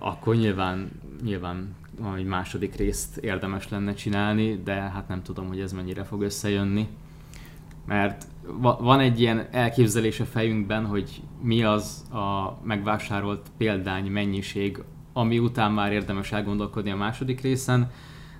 [0.00, 0.90] akkor nyilván,
[1.22, 1.74] nyilván
[2.16, 6.88] egy második részt érdemes lenne csinálni, de hát nem tudom, hogy ez mennyire fog összejönni.
[7.86, 8.26] Mert
[8.78, 14.82] van egy ilyen elképzelés a fejünkben, hogy mi az a megvásárolt példány mennyiség,
[15.12, 17.90] ami után már érdemes elgondolkodni a második részen,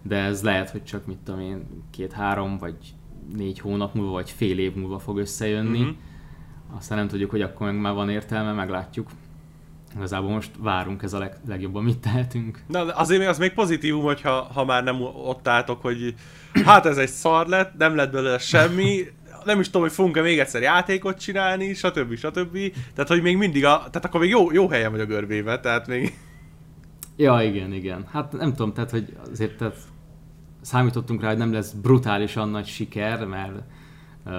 [0.02, 2.76] de ez lehet, hogy csak mit tudom én, két-három vagy
[3.36, 5.80] négy hónap múlva, vagy fél év múlva fog összejönni.
[5.80, 5.90] Mm-hmm.
[6.76, 9.10] Aztán nem tudjuk, hogy akkor meg már van értelme, meglátjuk.
[9.96, 12.62] Igazából most várunk, ez a leg, legjobb, amit tehetünk.
[12.66, 16.14] Na, azért az még pozitívum, hogyha ha már nem ott álltok, hogy
[16.64, 19.04] hát ez egy szar lett, nem lett belőle semmi,
[19.44, 22.14] nem is tudom, hogy fogunk-e még egyszer játékot csinálni, stb.
[22.14, 22.58] stb.
[22.94, 25.86] Tehát, hogy még mindig a, tehát akkor még jó, jó helyen vagy a görbébe, tehát
[25.86, 26.18] még...
[27.16, 28.06] Ja, igen, igen.
[28.12, 29.76] Hát nem tudom, tehát, hogy azért tehát
[30.60, 33.62] számítottunk rá, hogy nem lesz brutálisan nagy siker, mert
[34.26, 34.32] uh,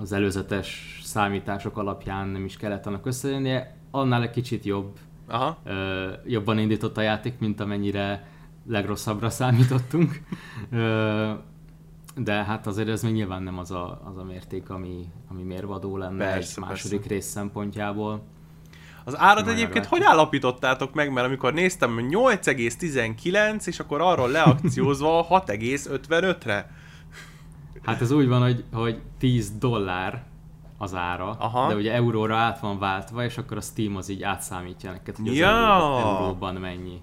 [0.00, 3.78] az előzetes számítások alapján nem is kellett annak összejönnie.
[3.90, 5.58] Annál egy kicsit jobb, Aha.
[5.64, 5.72] Uh,
[6.26, 8.28] jobban indított a játék, mint amennyire
[8.66, 10.20] legrosszabbra számítottunk.
[10.72, 11.30] uh,
[12.16, 15.96] de hát azért ez még nyilván nem az a, az a mérték, ami, ami mérvadó
[15.96, 17.14] lenne persze, egy második persze.
[17.14, 18.22] rész szempontjából.
[19.04, 21.12] Az árat Majd egyébként hogy állapítottátok meg?
[21.12, 26.70] Mert amikor néztem, 8,19, és akkor arról leakciózva 6,55-re.
[27.82, 30.24] Hát ez úgy van, hogy, hogy 10 dollár
[30.82, 31.68] az ára, Aha.
[31.68, 35.28] de ugye euróra át van váltva, és akkor a Steam az így átszámítja neked, hogy
[35.28, 35.98] az ja.
[36.00, 37.00] euróban mennyi.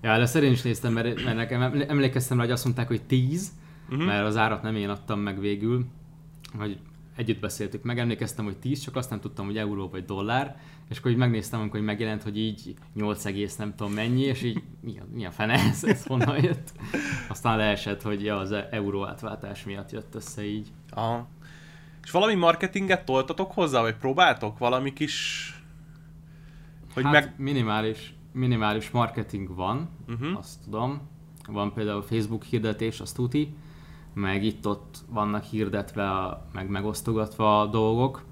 [0.00, 3.52] Ja, először én is néztem, mert, mert nekem emlékeztem rá, hogy azt mondták, hogy 10,
[3.90, 4.06] uh-huh.
[4.06, 5.84] mert az árat nem én adtam meg végül,
[6.58, 6.78] hogy
[7.16, 10.56] együtt beszéltük meg, emlékeztem, hogy 10, csak azt nem tudtam, hogy euró vagy dollár,
[10.88, 14.62] és akkor így megnéztem, amikor megjelent, hogy így 8 egész nem tudom mennyi, és így
[14.80, 16.72] mi a, mi a fene ez, ez honnan jött?
[17.28, 20.68] Aztán leesett, hogy ja, az euró átváltás miatt jött össze így.
[20.90, 21.28] Aha.
[22.06, 25.50] És valami marketinget toltatok hozzá, vagy próbáltok valami kis...
[26.94, 27.34] Hogy hát meg...
[27.36, 30.38] minimális, minimális marketing van, uh-huh.
[30.38, 31.00] azt tudom.
[31.48, 33.54] Van például Facebook hirdetés, azt tuti,
[34.14, 38.24] meg itt-ott vannak hirdetve, meg megosztogatva a dolgok.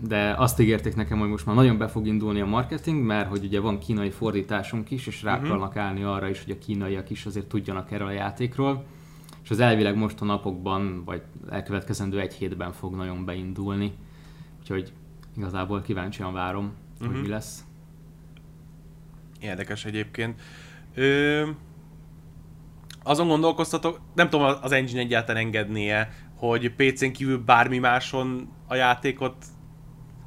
[0.00, 3.44] De azt ígérték nekem, hogy most már nagyon be fog indulni a marketing, mert hogy
[3.44, 5.46] ugye van kínai fordításunk is, és rá uh-huh.
[5.46, 8.84] akarnak állni arra is, hogy a kínaiak is azért tudjanak erről a játékról.
[9.46, 13.92] És az elvileg most a napokban, vagy elkövetkezendő egy hétben fog nagyon beindulni.
[14.60, 14.92] Úgyhogy
[15.36, 17.06] igazából kíváncsian várom, uh-huh.
[17.06, 17.20] hogy mhm.
[17.20, 17.64] mi lesz.
[19.40, 20.40] Érdekes egyébként.
[20.94, 21.48] Ö,
[23.02, 29.44] azon gondolkoztatok, nem tudom az engine egyáltalán engednie, hogy PC-n kívül bármi máson a játékot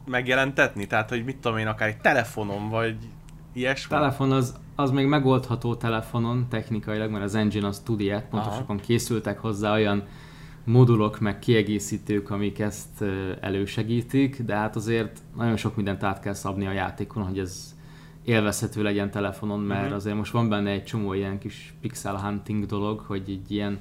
[0.05, 0.87] megjelentetni?
[0.87, 2.97] Tehát, hogy mit tudom én, akár egy telefonon, vagy
[3.53, 3.95] ilyesmi?
[3.95, 9.39] Telefon az, az még megoldható telefonon technikailag, mert az engine az tud ilyet, pontosabban készültek
[9.39, 10.03] hozzá olyan
[10.63, 13.03] modulok, meg kiegészítők, amik ezt
[13.39, 17.75] elősegítik, de hát azért nagyon sok mindent át kell szabni a játékon, hogy ez
[18.23, 19.95] élvezhető legyen telefonon, mert uh-huh.
[19.95, 23.79] azért most van benne egy csomó ilyen kis pixel hunting dolog, hogy egy ilyen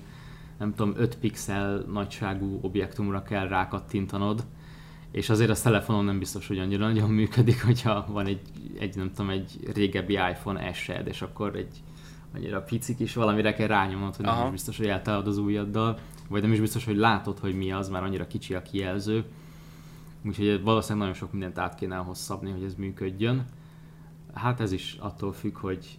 [0.59, 4.45] nem tudom, 5 pixel nagyságú objektumra kell rákattintanod,
[5.11, 8.41] és azért a telefonon nem biztos, hogy annyira nagyon működik, hogyha van egy,
[8.79, 11.83] egy nem tudom, egy régebbi iPhone S-ed, és akkor egy
[12.35, 14.37] annyira pici kis valamire kell rányomnod, hogy Aha.
[14.37, 17.73] nem is biztos, hogy eltalálod az ujjaddal, vagy nem is biztos, hogy látod, hogy mi
[17.73, 19.25] az, már annyira kicsi a kijelző.
[20.25, 23.45] Úgyhogy valószínűleg nagyon sok mindent át kéne ahhoz szabni, hogy ez működjön.
[24.35, 25.99] Hát ez is attól függ, hogy,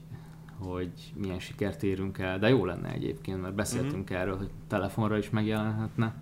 [0.58, 4.22] hogy milyen sikert érünk el, de jó lenne egyébként, mert beszéltünk mm-hmm.
[4.22, 6.14] erről, hogy telefonra is megjelenhetne.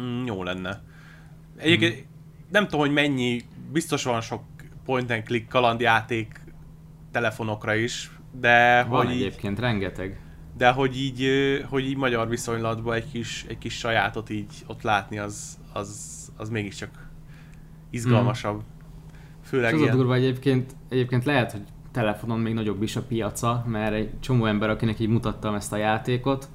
[0.00, 0.82] Mm, jó lenne.
[1.58, 2.04] Egyébként mm.
[2.50, 3.42] nem tudom, hogy mennyi,
[3.72, 4.42] biztos van sok
[4.84, 6.40] point and click kalandjáték
[7.10, 10.20] telefonokra is, de van hogy egyébként így, rengeteg.
[10.56, 11.28] De hogy így,
[11.68, 16.48] hogy így magyar viszonylatban egy kis, egy kis sajátot így ott látni, az, az, az
[16.48, 17.10] mégiscsak
[17.90, 18.56] izgalmasabb.
[18.56, 18.76] Mm.
[19.42, 19.94] Főleg és az ilyen...
[19.94, 24.46] a durva egyébként, egyébként lehet, hogy telefonon még nagyobb is a piaca, mert egy csomó
[24.46, 26.48] ember, akinek így mutattam ezt a játékot,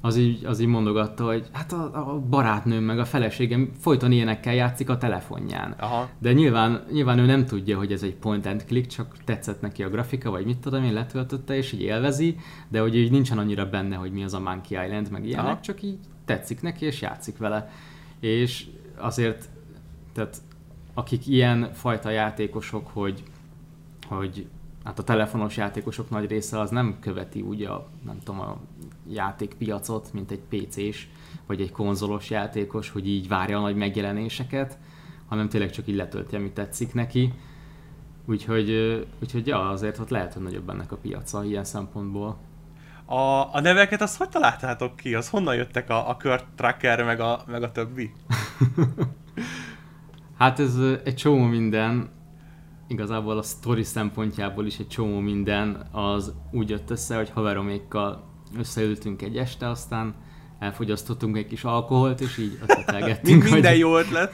[0.00, 4.54] az így, az így mondogatta, hogy hát a, a barátnőm meg a feleségem folyton ilyenekkel
[4.54, 5.74] játszik a telefonján.
[5.78, 6.08] Aha.
[6.18, 9.82] De nyilván, nyilván ő nem tudja, hogy ez egy point and click, csak tetszett neki
[9.82, 12.36] a grafika, vagy mit tudom én, letöltötte és így élvezi,
[12.68, 15.60] de hogy így nincsen annyira benne, hogy mi az a Monkey Island, meg ilyenek, Aha.
[15.60, 17.70] csak így tetszik neki és játszik vele.
[18.20, 19.48] És azért,
[20.12, 20.36] tehát
[20.94, 23.22] akik ilyen fajta játékosok, hogy,
[24.08, 24.46] hogy
[24.84, 28.56] hát a telefonos játékosok nagy része az nem követi úgy a, nem tudom, a
[29.08, 31.06] játékpiacot, mint egy PC-s,
[31.46, 34.78] vagy egy konzolos játékos, hogy így várja a nagy megjelenéseket,
[35.28, 37.32] hanem tényleg csak így letölti, amit tetszik neki.
[38.26, 38.70] Úgyhogy,
[39.22, 42.38] úgyhogy ja, azért ott lehet, hogy nagyobb ennek a piaca ilyen szempontból.
[43.04, 45.14] A, a neveket azt hogy találtátok ki?
[45.14, 48.12] Az honnan jöttek a, a Kurt Tracker meg a, meg a többi?
[50.38, 52.10] hát ez egy csomó minden,
[52.86, 59.22] igazából a story szempontjából is egy csomó minden az úgy jött össze, hogy haveromékkal összeültünk
[59.22, 60.14] egy este, aztán
[60.58, 63.42] elfogyasztottunk egy kis alkoholt, és így ötletelgettünk.
[63.50, 63.80] Minden hogy...
[63.80, 64.32] jó ötlet.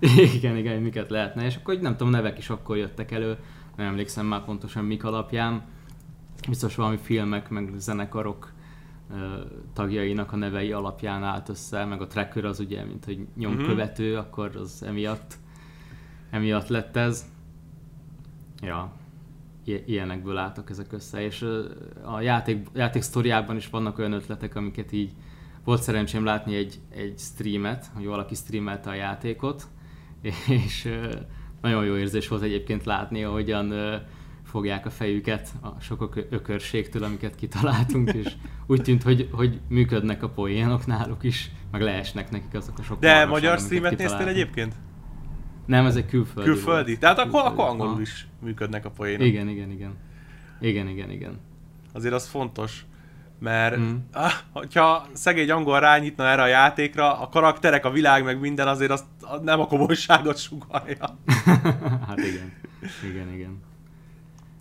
[0.34, 3.36] igen, igen, miket lehetne, és akkor nem tudom, nevek is akkor jöttek elő,
[3.76, 5.64] nem emlékszem már pontosan mik alapján.
[6.48, 8.52] Biztos valami filmek, meg zenekarok
[9.72, 14.26] tagjainak a nevei alapján állt össze, meg a tracker az ugye, mint hogy nyomkövető, uh-huh.
[14.26, 15.34] akkor az emiatt,
[16.30, 17.26] emiatt lett ez.
[18.62, 18.92] Ja,
[19.86, 21.44] ilyenekből álltak ezek össze, és
[22.04, 25.12] a játék, játék sztoriában is vannak olyan ötletek, amiket így
[25.64, 29.66] volt szerencsém látni egy, egy streamet, hogy valaki streamelte a játékot,
[30.62, 30.88] és
[31.60, 33.72] nagyon jó érzés volt egyébként látni, ahogyan
[34.44, 38.32] fogják a fejüket a sok ökörségtől, amiket kitaláltunk, és
[38.66, 42.98] úgy tűnt, hogy, hogy működnek a poénok náluk is, meg leesnek nekik azok a sok
[42.98, 44.74] De magyar streamet néztél egyébként?
[45.66, 46.90] Nem, ez egy külföldi Külföldi?
[46.90, 47.00] Volt.
[47.00, 47.54] Tehát akkor, külföldi.
[47.54, 49.26] akkor angolul is működnek a poénok.
[49.26, 49.94] Igen, igen, igen.
[50.60, 51.40] Igen, igen, igen.
[51.92, 52.84] Azért az fontos.
[53.38, 53.94] Mert mm.
[54.12, 58.90] ah, hogyha szegény angol rányitna erre a játékra, a karakterek, a világ, meg minden azért
[58.90, 59.04] azt
[59.42, 61.18] nem a komolyságot sugalja.
[62.06, 62.52] hát igen.
[63.10, 63.62] Igen, igen.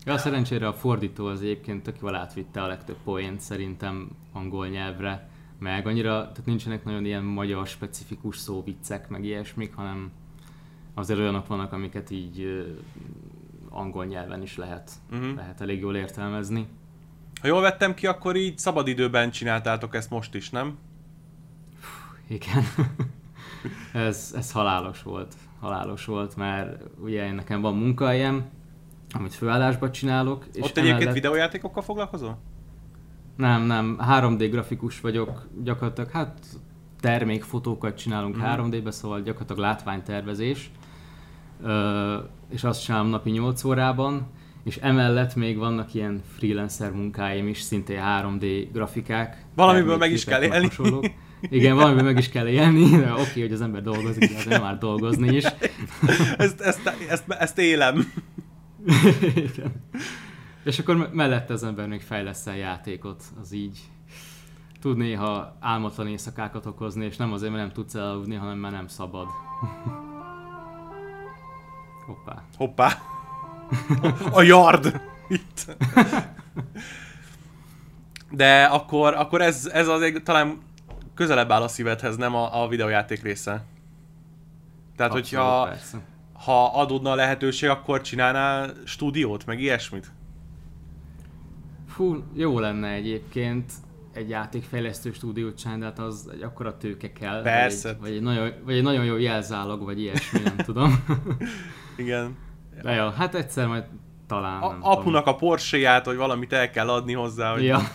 [0.06, 5.30] Ja, szerencsére a fordító az egyébként tök jól átvitte a legtöbb poént szerintem angol nyelvre,
[5.60, 10.12] meg annyira, tehát nincsenek nagyon ilyen magyar specifikus szóviccek, meg ilyesmik, hanem
[10.96, 12.66] azért olyanok vannak, amiket így
[13.70, 15.36] angol nyelven is lehet, uh-huh.
[15.36, 16.68] lehet elég jól értelmezni.
[17.42, 20.78] Ha jól vettem ki, akkor így szabadidőben csináltátok ezt most is, nem?
[22.28, 22.64] Igen.
[24.08, 25.34] ez, ez halálos volt.
[25.60, 28.46] Halálos volt, mert ugye nekem van munkahelyem,
[29.12, 30.46] amit főállásban csinálok.
[30.54, 31.14] És Ott egyébként emellett...
[31.14, 32.38] videójátékokkal foglalkozol?
[33.36, 33.98] Nem, nem.
[34.00, 36.10] 3D grafikus vagyok gyakorlatilag.
[36.10, 36.46] Hát
[37.00, 38.42] termékfotókat csinálunk mm.
[38.42, 40.72] 3D-be, szóval gyakorlatilag látványtervezés.
[42.50, 44.28] És azt csinálom napi 8 órában
[44.65, 49.46] és emellett még vannak ilyen freelancer munkáim is, szintén 3D grafikák.
[49.56, 50.65] Valamiből meg is kell élni.
[50.65, 51.06] Hasonlók.
[51.41, 54.78] Igen, valamiből meg is kell élni, de oké, hogy az ember dolgozik, de nem már
[54.78, 55.44] dolgozni is.
[56.38, 58.13] ezt, ezt, ezt, ezt élem.
[59.52, 59.84] Igen.
[60.63, 63.80] És akkor mellette az ember még fejlesz el játékot, az így
[64.82, 68.88] tud néha álmatlan éjszakákat okozni, és nem azért, mert nem tudsz elaludni, hanem mert nem
[68.88, 69.28] szabad.
[72.06, 72.44] Hoppá.
[72.58, 73.02] Hoppá.
[74.32, 75.02] A yard!
[75.28, 75.76] Itt.
[78.32, 80.58] De akkor, akkor ez, ez azért talán
[81.13, 83.65] közelebb áll a szívedhez, nem a, a videójáték része.
[84.96, 86.02] Tehát, Abszolút, hogyha persze.
[86.34, 90.12] ha adódna a lehetőség, akkor csinálnál stúdiót, meg ilyesmit?
[91.88, 93.72] Fú, jó lenne egyébként
[94.13, 97.41] egy játékfejlesztő stúdiót csinálni, de hát az egy akkora tőke kell.
[97.41, 97.98] Persze.
[98.00, 101.04] Vagy egy, vagy egy, nagyon, vagy egy nagyon jó jelzálog, vagy ilyesmi, nem tudom.
[101.96, 102.38] Igen.
[102.82, 103.84] De jó, hát egyszer majd
[104.28, 104.62] talán.
[104.62, 105.24] A, apunak tudom.
[105.24, 107.52] a Porsche-ját, vagy valamit el kell adni hozzá.
[107.52, 107.64] Hogy...
[107.64, 107.80] Ja.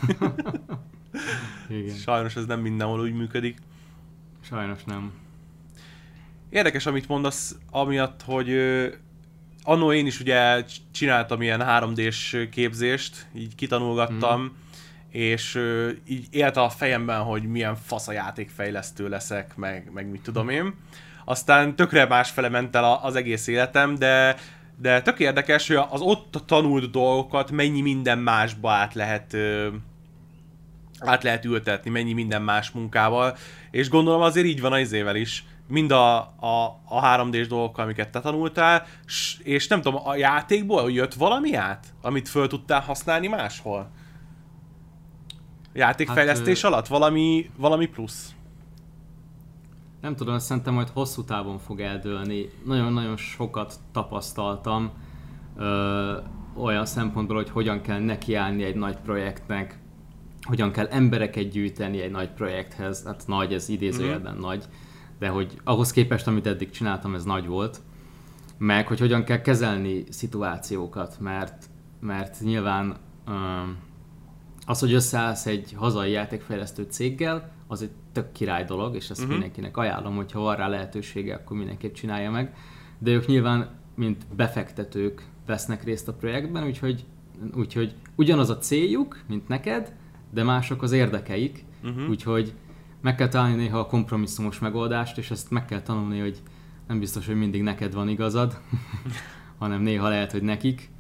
[1.69, 1.97] Igen.
[1.97, 3.59] Sajnos ez nem mindenhol úgy működik.
[4.41, 5.13] Sajnos nem.
[6.51, 8.57] Érdekes, amit mondasz, amiatt, hogy
[9.63, 14.47] annó én is ugye csináltam ilyen 3D-s képzést, így kitanulgattam, mm.
[15.11, 15.61] és
[16.07, 20.75] így élte a fejemben, hogy milyen fasz a játékfejlesztő leszek, meg, meg mit tudom én.
[21.31, 24.37] Aztán tökre másfele ment el az egész életem, de
[24.77, 29.37] de tök érdekes, hogy az ott tanult dolgokat mennyi minden másba át lehet
[30.99, 33.37] át lehet ültetni, mennyi minden más munkával,
[33.71, 38.11] és gondolom azért így van az izével is, mind a, a, a 3D-s dolgokkal, amiket
[38.11, 38.87] te tanultál,
[39.43, 43.91] és nem tudom, a játékból jött valami át, amit föl tudtál használni máshol?
[45.73, 46.87] Játékfejlesztés hát, alatt?
[46.87, 48.35] Valami, valami plusz?
[50.01, 52.51] Nem tudom, szerintem majd hosszú távon fog eldőlni.
[52.65, 54.91] Nagyon-nagyon sokat tapasztaltam
[55.57, 56.17] ö,
[56.57, 59.79] olyan szempontból, hogy hogyan kell nekiállni egy nagy projektnek,
[60.41, 64.41] hogyan kell embereket gyűjteni egy nagy projekthez, hát nagy, ez idézőjelben mm-hmm.
[64.41, 64.65] nagy,
[65.19, 67.81] de hogy ahhoz képest, amit eddig csináltam, ez nagy volt,
[68.59, 71.65] meg hogy hogyan kell kezelni szituációkat, mert,
[72.01, 73.33] mert nyilván ö,
[74.67, 79.33] az, hogy összeállsz egy hazai játékfejlesztő céggel, az egy tök király dolog, és ezt uh-huh.
[79.33, 82.55] mindenkinek ajánlom, hogyha van rá lehetősége, akkor mindenképp csinálja meg.
[82.99, 87.05] De ők nyilván, mint befektetők vesznek részt a projektben, úgyhogy,
[87.55, 89.95] úgyhogy ugyanaz a céljuk, mint neked,
[90.31, 92.09] de mások az érdekeik, uh-huh.
[92.09, 92.55] úgyhogy
[93.01, 96.43] meg kell találni néha a kompromisszumos megoldást, és ezt meg kell tanulni, hogy
[96.89, 98.61] nem biztos, hogy mindig neked van igazad,
[99.59, 100.91] hanem néha lehet, hogy nekik.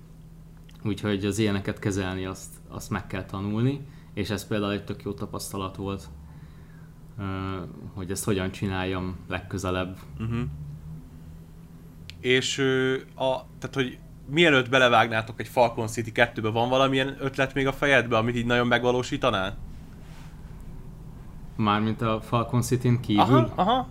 [0.84, 3.80] Úgyhogy az ilyeneket kezelni azt, azt meg kell tanulni,
[4.14, 6.08] és ez például egy tök jó tapasztalat volt
[7.94, 9.96] hogy ezt hogyan csináljam legközelebb.
[10.18, 10.40] Uh-huh.
[12.20, 12.58] És
[13.14, 18.16] a, tehát, hogy mielőtt belevágnátok egy Falcon City 2-be, van valamilyen ötlet még a fejedbe,
[18.16, 19.56] amit így nagyon megvalósítanál?
[21.56, 23.22] Mármint a Falcon City-n kívül?
[23.22, 23.88] Aha, aha.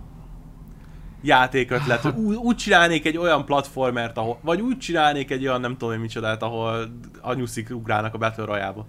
[1.22, 2.06] Játékötlet.
[2.16, 6.00] Úgy, úgy csinálnék egy olyan platformert, ahol, vagy úgy csinálnék egy olyan nem tudom, hogy
[6.00, 6.90] micsodát, ahol
[7.22, 8.86] anyuszik ugrálnak a Battle Royale-ba.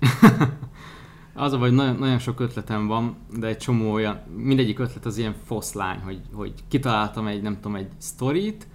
[1.34, 5.18] Az a vagy, nagyon, nagyon sok ötletem van, de egy csomó olyan, mindegyik ötlet az
[5.18, 8.66] ilyen foszlány, hogy, hogy kitaláltam egy, nem tudom, egy sztorit,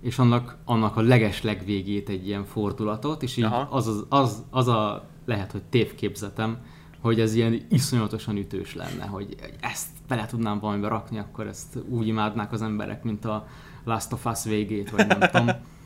[0.00, 4.68] és annak, annak a leges legvégét egy ilyen fordulatot, és így az, az, az, az,
[4.68, 6.58] a lehet, hogy tévképzetem,
[7.00, 12.06] hogy ez ilyen iszonyatosan ütős lenne, hogy ezt bele tudnám valamibe rakni, akkor ezt úgy
[12.06, 13.46] imádnák az emberek, mint a
[13.84, 15.48] Last of Us végét, vagy nem tudom.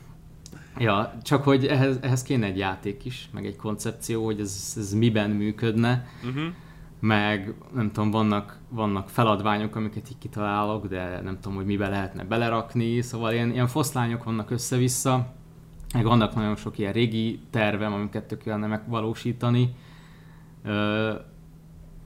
[0.77, 4.93] Ja, csak hogy ehhez, ehhez kéne egy játék is, meg egy koncepció, hogy ez, ez
[4.93, 6.43] miben működne, uh-huh.
[6.99, 12.23] meg nem tudom, vannak, vannak feladványok, amiket így kitalálok, de nem tudom, hogy mibe lehetne
[12.23, 15.33] belerakni, szóval ilyen, ilyen foszlányok vannak össze-vissza,
[15.93, 19.75] meg vannak nagyon sok ilyen régi tervem, amiket tök megvalósítani.
[20.63, 21.13] Ö,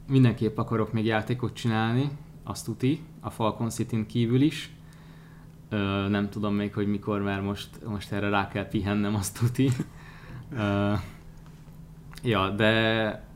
[0.08, 2.10] mindenképp akarok még játékot csinálni,
[2.44, 4.74] azt tuti, a Falcon city kívül is,
[5.70, 9.70] Ö, nem tudom még, hogy mikor, mert most, most erre rá kell pihennem, azt tuti.
[10.58, 10.94] Ö,
[12.24, 13.28] ja, de,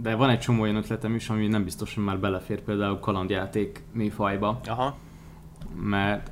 [0.00, 3.82] de van egy csomó olyan ötletem is, ami nem biztos, hogy már belefér például kalandjáték
[3.92, 4.60] műfajba.
[4.66, 4.96] Aha.
[5.82, 6.30] Mert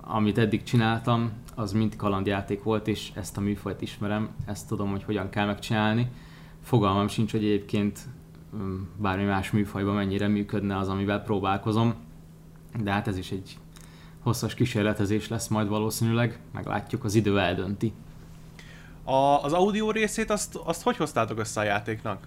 [0.00, 5.04] amit eddig csináltam, az mind kalandjáték volt, és ezt a műfajt ismerem, ezt tudom, hogy
[5.04, 6.10] hogyan kell megcsinálni.
[6.62, 8.00] Fogalmam sincs, hogy egyébként
[8.96, 11.94] bármi más műfajban mennyire működne az, amivel próbálkozom,
[12.82, 13.58] de hát ez is egy
[14.26, 17.92] hosszas kísérletezés lesz majd valószínűleg, meglátjuk, az idő eldönti.
[19.04, 22.26] A, az audio részét azt, azt hogy hoztátok össze a játéknak?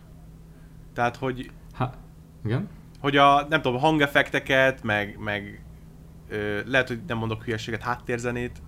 [0.94, 1.52] Tehát, hogy...
[1.74, 1.94] Ha,
[2.46, 2.68] igen?
[3.00, 5.64] Hogy a, nem tudom, hangeffekteket, meg, meg
[6.30, 8.62] ö, lehet, hogy nem mondok hülyeséget, háttérzenét.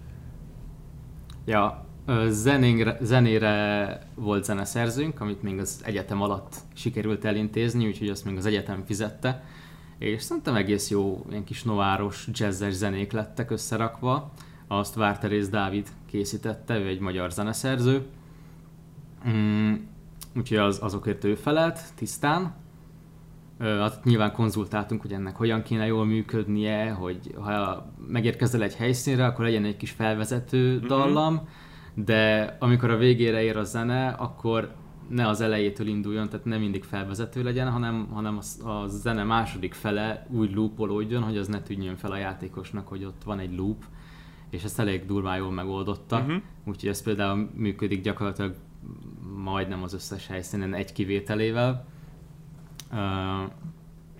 [1.45, 1.85] Ja,
[2.27, 8.45] zenére, zenére volt zeneszerzőnk, amit még az egyetem alatt sikerült elintézni, úgyhogy azt még az
[8.45, 9.43] egyetem fizette
[10.01, 14.31] és szerintem egész jó ilyen kis nováros jazzes zenék lettek összerakva.
[14.67, 18.05] Azt Várterész Dávid készítette, ő egy magyar zeneszerző.
[19.29, 19.73] Mm,
[20.35, 22.53] úgyhogy az, azokért ő felelt tisztán.
[23.59, 29.45] Hát nyilván konzultáltunk, hogy ennek hogyan kéne jól működnie, hogy ha megérkezel egy helyszínre, akkor
[29.45, 30.87] legyen egy kis felvezető mhm.
[30.87, 31.45] dallam, mm-hmm.
[32.05, 34.71] de amikor a végére ér a zene, akkor
[35.11, 39.73] ne az elejétől induljon, tehát nem mindig felvezető legyen, hanem, hanem a, a zene második
[39.73, 43.83] fele úgy loopolódjon, hogy az ne tűnjön fel a játékosnak, hogy ott van egy loop,
[44.49, 46.41] és ezt elég durván jól megoldotta, uh-huh.
[46.65, 48.55] úgyhogy ez például működik gyakorlatilag
[49.35, 51.85] majdnem az összes helyszínen egy kivételével.
[52.91, 53.51] Uh,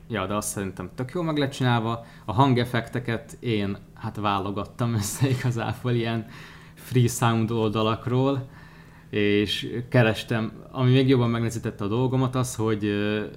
[0.08, 2.06] ja, de azt szerintem tök jól meg lett csinálva.
[2.26, 6.26] A hangeffekteket én hát válogattam össze igazából ilyen
[6.74, 8.50] free sound oldalakról,
[9.12, 12.92] és kerestem, ami még jobban megnehezítette a dolgomat az, hogy,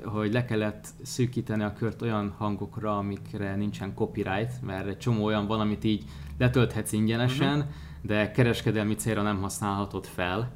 [0.04, 5.46] hogy le kellett szűkíteni a kört olyan hangokra, amikre nincsen copyright, mert egy csomó olyan
[5.46, 6.04] van, amit így
[6.38, 7.72] letölthetsz ingyenesen, uh-huh.
[8.02, 10.52] de kereskedelmi célra nem használhatod fel,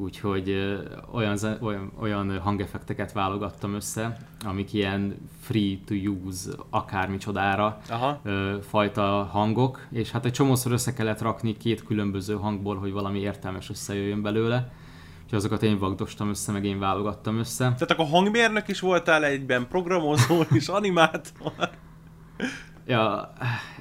[0.00, 0.78] úgyhogy
[1.12, 8.20] olyan, olyan, olyan hangeffekteket válogattam össze, amik ilyen free to use akármicsodára Aha.
[8.62, 13.70] fajta hangok, és hát egy csomószor össze kellett rakni két különböző hangból, hogy valami értelmes
[13.70, 14.72] összejöjjön belőle.
[15.22, 17.64] Úgyhogy azokat én vagdostam össze, meg én válogattam össze.
[17.64, 21.52] Tehát akkor hangmérnök is voltál egyben, programozó és animátor.
[22.90, 23.32] Ja,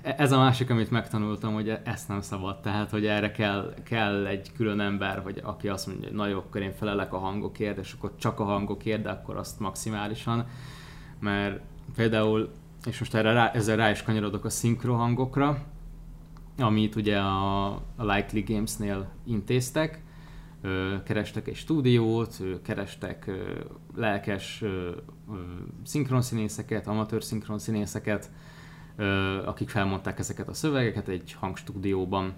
[0.02, 4.52] ez a másik, amit megtanultam, hogy ezt nem szabad, tehát hogy erre kell, kell egy
[4.56, 7.94] külön ember, hogy aki azt mondja, hogy na jó, akkor én felelek a hangokért, és
[7.94, 10.46] akkor csak a hangokért, de akkor azt maximálisan,
[11.20, 11.62] mert
[11.96, 12.52] például,
[12.86, 15.64] és most erre rá, ezzel rá is kanyarodok a szinkro hangokra,
[16.58, 20.04] amit ugye a, a Likely Games-nél intéztek,
[21.04, 23.32] kerestek egy stúdiót, kerestek
[23.96, 24.64] lelkes
[25.84, 28.30] szinkronszínészeket, amatőr szinkronszínészeket,
[29.46, 32.34] akik felmondták ezeket a szövegeket egy hangstúdióban.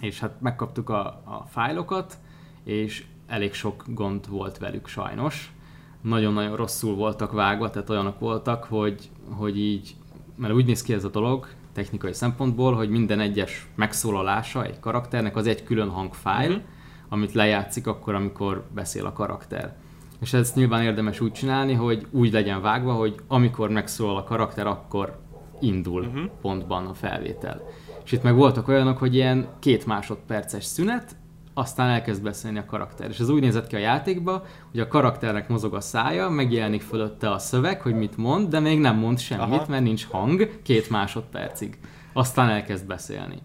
[0.00, 2.18] És hát megkaptuk a, a fájlokat,
[2.64, 5.54] és elég sok gond volt velük sajnos.
[6.00, 9.96] Nagyon-nagyon rosszul voltak vágva, tehát olyanok voltak, hogy, hogy így,
[10.36, 15.36] mert úgy néz ki ez a dolog, technikai szempontból, hogy minden egyes megszólalása egy karakternek
[15.36, 16.62] az egy külön hangfájl, mm-hmm.
[17.08, 19.76] amit lejátszik akkor, amikor beszél a karakter.
[20.20, 24.66] És ezt nyilván érdemes úgy csinálni, hogy úgy legyen vágva, hogy amikor megszólal a karakter,
[24.66, 25.18] akkor
[25.60, 26.30] indul uh-huh.
[26.40, 27.62] pontban a felvétel.
[28.04, 31.16] És itt meg voltak olyanok, hogy ilyen két másodperces szünet,
[31.54, 33.08] aztán elkezd beszélni a karakter.
[33.08, 37.30] És ez úgy nézett ki a játékba, hogy a karakternek mozog a szája, megjelenik fölötte
[37.30, 39.64] a szöveg, hogy mit mond, de még nem mond semmit, Aha.
[39.68, 41.78] mert nincs hang két másodpercig.
[42.12, 43.38] Aztán elkezd beszélni.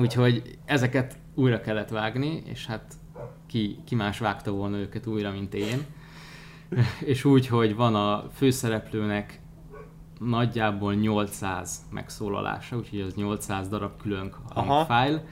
[0.00, 2.94] Úgyhogy ezeket újra kellett vágni, és hát
[3.46, 5.84] ki, ki más vágta volna őket újra, mint én.
[7.12, 9.40] és úgy, hogy van a főszereplőnek
[10.24, 15.22] nagyjából 800 megszólalása, úgyhogy az 800 darab külön hangfájl,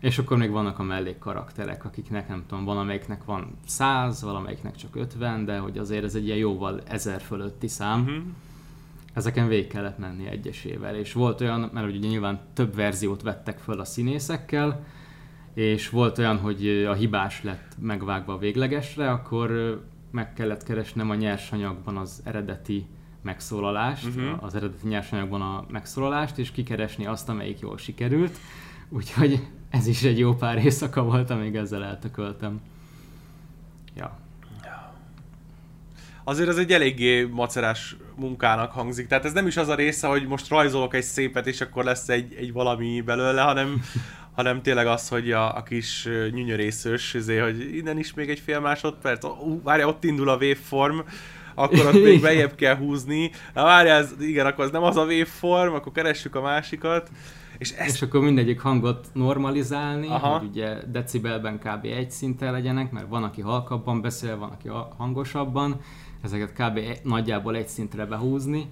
[0.00, 4.76] és akkor még vannak a mellék karakterek, akiknek nem tudom, van amelyiknek van 100, valamelyiknek
[4.76, 8.00] csak 50, de hogy azért ez egy ilyen jóval ezer fölötti szám.
[8.00, 8.22] Uh-huh.
[9.14, 13.80] Ezeken végig kellett menni egyesével, és volt olyan, mert ugye nyilván több verziót vettek föl
[13.80, 14.84] a színészekkel,
[15.54, 19.80] és volt olyan, hogy a hibás lett megvágva a véglegesre, akkor
[20.10, 22.86] meg kellett keresnem a nyersanyagban az eredeti
[23.26, 24.44] megszólalást, uh-huh.
[24.44, 28.38] az eredeti nyersanyagban a megszólalást, és kikeresni azt, amelyik jól sikerült.
[28.88, 32.60] Úgyhogy ez is egy jó pár éjszaka volt, amíg ezzel eltököltem.
[33.96, 34.18] Ja.
[36.28, 39.06] Azért ez egy eléggé macerás munkának hangzik.
[39.06, 42.08] Tehát ez nem is az a része, hogy most rajzolok egy szépet, és akkor lesz
[42.08, 43.82] egy, egy valami belőle, hanem,
[44.36, 48.60] hanem tényleg az, hogy a, a kis nyűnyörészős, azért, hogy innen is még egy fél
[48.60, 50.98] másodperc, uh, várja, ott indul a waveform,
[51.56, 53.30] akkor ott még bejebb kell húzni.
[53.54, 57.10] Na várja, ez, igen, akkor ez nem az a waveform, akkor keressük a másikat.
[57.58, 57.94] És, ezt...
[57.94, 60.38] és akkor mindegyik hangot normalizálni, Aha.
[60.38, 61.84] hogy ugye decibelben kb.
[61.84, 65.80] egy szinten legyenek, mert van, aki halkabban beszél, van, aki hangosabban,
[66.22, 66.80] ezeket kb.
[67.02, 68.68] nagyjából egy szintre behúzni.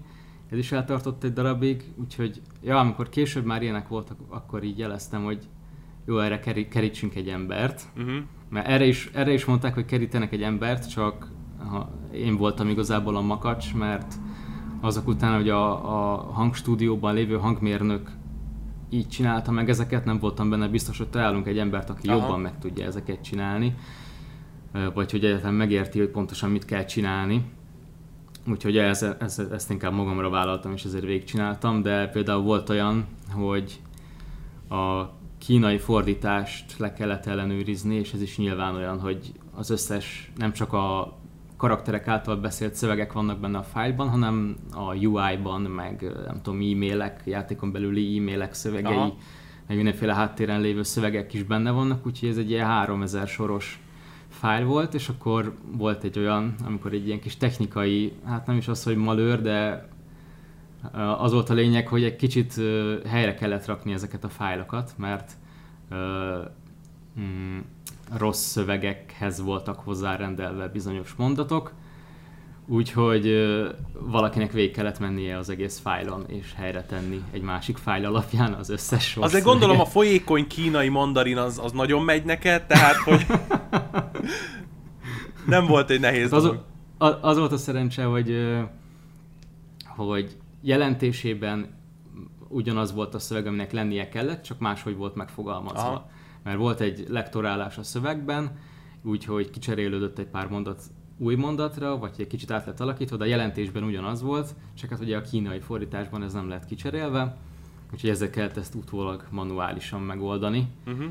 [0.50, 5.24] Ez is eltartott egy darabig, úgyhogy ja, amikor később már ilyenek voltak, akkor így jeleztem,
[5.24, 5.48] hogy
[6.06, 7.82] jó, erre kerítsünk egy embert.
[7.96, 8.14] Uh-huh.
[8.50, 11.28] Mert erre is, erre is mondták, hogy kerítenek egy embert, csak
[12.12, 14.14] én voltam igazából a makacs, mert
[14.80, 18.10] azok után, hogy a, a hangstúdióban lévő hangmérnök
[18.90, 22.18] így csinálta meg ezeket, nem voltam benne biztos, hogy találunk egy embert, aki Aha.
[22.18, 23.74] jobban meg tudja ezeket csinálni,
[24.94, 27.44] vagy hogy egyáltalán megérti, hogy pontosan mit kell csinálni.
[28.48, 33.80] Úgyhogy ez, ez, ezt inkább magamra vállaltam, és ezért végigcsináltam, de például volt olyan, hogy
[34.68, 35.04] a
[35.38, 40.72] kínai fordítást le kellett ellenőrizni, és ez is nyilván olyan, hogy az összes, nem csak
[40.72, 41.16] a
[41.64, 47.22] karakterek által beszélt szövegek vannak benne a fájlban, hanem a UI-ban, meg nem tudom, e-mailek,
[47.24, 49.16] játékon belüli e-mailek szövegei, Aha.
[49.66, 53.82] meg mindenféle háttéren lévő szövegek is benne vannak, úgyhogy ez egy ilyen 3000 soros
[54.28, 58.68] fájl volt, és akkor volt egy olyan, amikor egy ilyen kis technikai, hát nem is
[58.68, 59.88] az, hogy malőr, de
[61.18, 62.54] az volt a lényeg, hogy egy kicsit
[63.06, 65.32] helyre kellett rakni ezeket a fájlokat, mert
[67.20, 67.58] mm,
[68.12, 71.72] rossz szövegekhez voltak hozzárendelve bizonyos mondatok,
[72.66, 73.46] úgyhogy
[73.92, 78.68] valakinek végig kellett mennie az egész fájlon, és helyre tenni egy másik fájl alapján az
[78.68, 83.26] összes rossz Azért gondolom a folyékony kínai mandarin az, az nagyon megy neked, tehát hogy
[85.46, 86.50] nem volt egy nehéz az,
[86.98, 88.36] az, az volt a szerencse, hogy,
[89.96, 91.82] hogy jelentésében
[92.48, 95.80] ugyanaz volt a szöveg, aminek lennie kellett, csak máshogy volt megfogalmazva.
[95.80, 96.12] Aha
[96.44, 98.58] mert volt egy lektorálás a szövegben,
[99.02, 100.82] úgyhogy kicserélődött egy pár mondat
[101.18, 105.00] új mondatra, vagy egy kicsit át lett alakítva, de a jelentésben ugyanaz volt, csak hát
[105.00, 107.36] ugye a kínai fordításban ez nem lett kicserélve,
[107.92, 110.66] úgyhogy ezzel kellett ezt utólag manuálisan megoldani.
[110.86, 111.04] Uh-huh.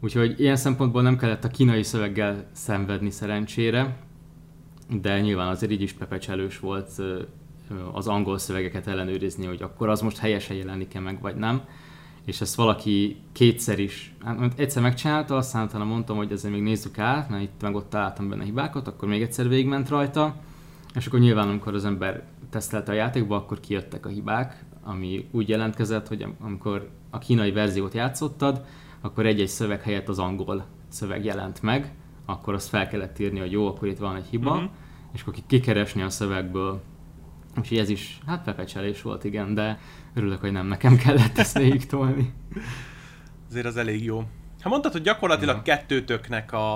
[0.00, 3.96] Úgyhogy ilyen szempontból nem kellett a kínai szöveggel szenvedni szerencsére,
[5.00, 7.02] de nyilván azért így is pepecselős volt
[7.92, 11.62] az angol szövegeket ellenőrizni, hogy akkor az most helyesen jelenik-e meg, vagy nem
[12.26, 16.98] és ezt valaki kétszer is, hát egyszer megcsinálta, aztán utána mondtam, hogy ezzel még nézzük
[16.98, 20.36] át, mert itt meg ott találtam benne hibákat, akkor még egyszer végigment rajta,
[20.94, 25.48] és akkor nyilván, amikor az ember tesztelte a játékba, akkor kijöttek a hibák, ami úgy
[25.48, 28.64] jelentkezett, hogy amikor a kínai verziót játszottad,
[29.00, 33.52] akkor egy-egy szöveg helyett az angol szöveg jelent meg, akkor azt fel kellett írni, hogy
[33.52, 34.66] jó, akkor itt van egy hiba, mm-hmm.
[35.12, 36.82] és akkor kikeresni a szövegből.
[37.58, 39.78] Úgyhogy ez is, hát pepecselés volt, igen, de
[40.16, 42.32] Örülök, hogy nem nekem kellett ezt végig tolni.
[43.50, 44.22] Azért az elég jó.
[44.62, 45.62] Ha mondtad, hogy gyakorlatilag ja.
[45.62, 46.74] kettőtöknek a,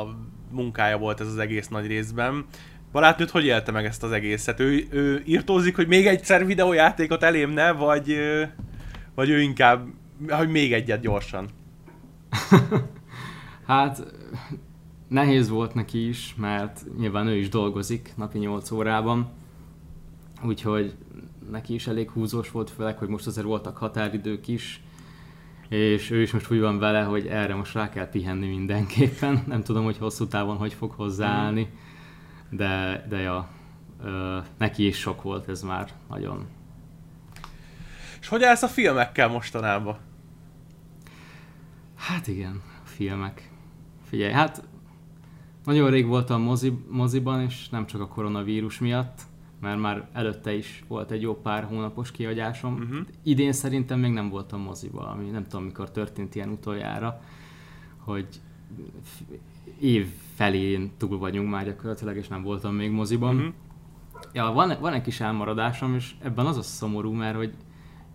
[0.00, 0.16] a
[0.50, 2.46] munkája volt ez az egész nagy részben,
[2.92, 4.60] barátnőt hogy élte meg ezt az egészet?
[4.60, 8.16] Ő, ő írtózik, hogy még egyszer videójátékot elémne, vagy,
[9.14, 9.86] vagy ő inkább,
[10.28, 11.48] hogy még egyet gyorsan?
[13.66, 14.14] hát
[15.08, 19.30] nehéz volt neki is, mert nyilván ő is dolgozik napi 8 órában,
[20.42, 20.94] úgyhogy
[21.50, 24.82] neki is elég húzós volt, főleg, hogy most azért voltak határidők is,
[25.68, 29.42] és ő is most úgy van vele, hogy erre most rá kell pihenni mindenképpen.
[29.46, 31.70] Nem tudom, hogy hosszú távon hogy fog hozzáállni,
[32.50, 33.48] de, de ja,
[34.04, 36.46] ö, neki is sok volt ez már nagyon.
[38.20, 39.96] És hogy állsz a filmekkel mostanában?
[41.96, 43.50] Hát igen, a filmek.
[44.04, 44.62] Figyelj, hát
[45.64, 49.20] nagyon rég voltam mozi, moziban, és nem csak a koronavírus miatt,
[49.60, 52.74] mert már előtte is volt egy jó pár hónapos kiadásom.
[52.74, 53.06] Uh-huh.
[53.22, 57.20] Idén szerintem még nem voltam moziba, ami nem tudom mikor történt ilyen utoljára,
[57.96, 58.26] hogy
[59.80, 63.36] év felén túl vagyunk már gyakorlatilag, és nem voltam még moziban.
[63.36, 63.52] Uh-huh.
[64.32, 67.54] Ja, van, van egy kis elmaradásom, és ebben az a szomorú, mert hogy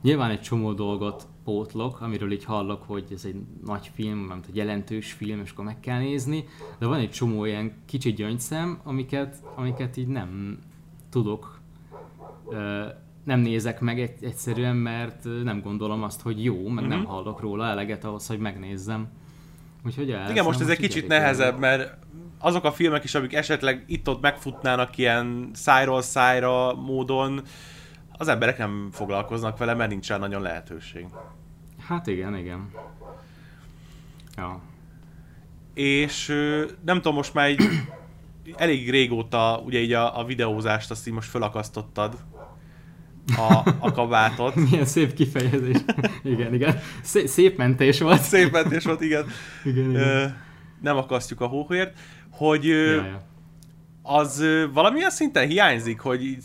[0.01, 3.35] nyilván egy csomó dolgot pótlok, amiről így hallok, hogy ez egy
[3.65, 6.45] nagy film, nem egy jelentős film, és akkor meg kell nézni,
[6.79, 10.59] de van egy csomó ilyen kicsi gyöngyszem, amiket, amiket így nem,
[11.13, 11.59] tudok,
[13.23, 16.87] nem nézek meg egyszerűen, mert nem gondolom azt, hogy jó, meg uh-huh.
[16.87, 17.07] nem mhm.
[17.09, 19.07] hallok róla eleget ahhoz, hogy megnézzem.
[19.85, 21.97] Úgyhogy el, Igen, most ez egy kicsit nehezebb, mert
[22.39, 27.41] azok a filmek is, amik esetleg itt-ott megfutnának ilyen szájról szájra módon,
[28.11, 31.05] az emberek nem foglalkoznak vele, mert nincs rá nagyon lehetőség.
[31.87, 32.69] Hát igen, igen.
[34.37, 34.61] Ja.
[35.73, 36.27] És
[36.85, 37.61] nem tudom, most már egy,
[38.55, 42.17] elég régóta ugye így a, a videózást azt így most fölakasztottad
[43.37, 44.55] a, a kabátot.
[44.69, 45.77] Milyen szép kifejezés.
[46.23, 46.79] igen, igen.
[47.01, 48.21] Szép, szép mentés volt.
[48.21, 49.25] Szép mentés volt, igen.
[49.63, 50.01] igen, igen.
[50.01, 50.25] Ö,
[50.81, 51.99] nem akasztjuk a hóhért.
[52.31, 53.21] Hogy ö, Ja, ja.
[54.01, 56.37] az ö, valamilyen szinten hiányzik, hogy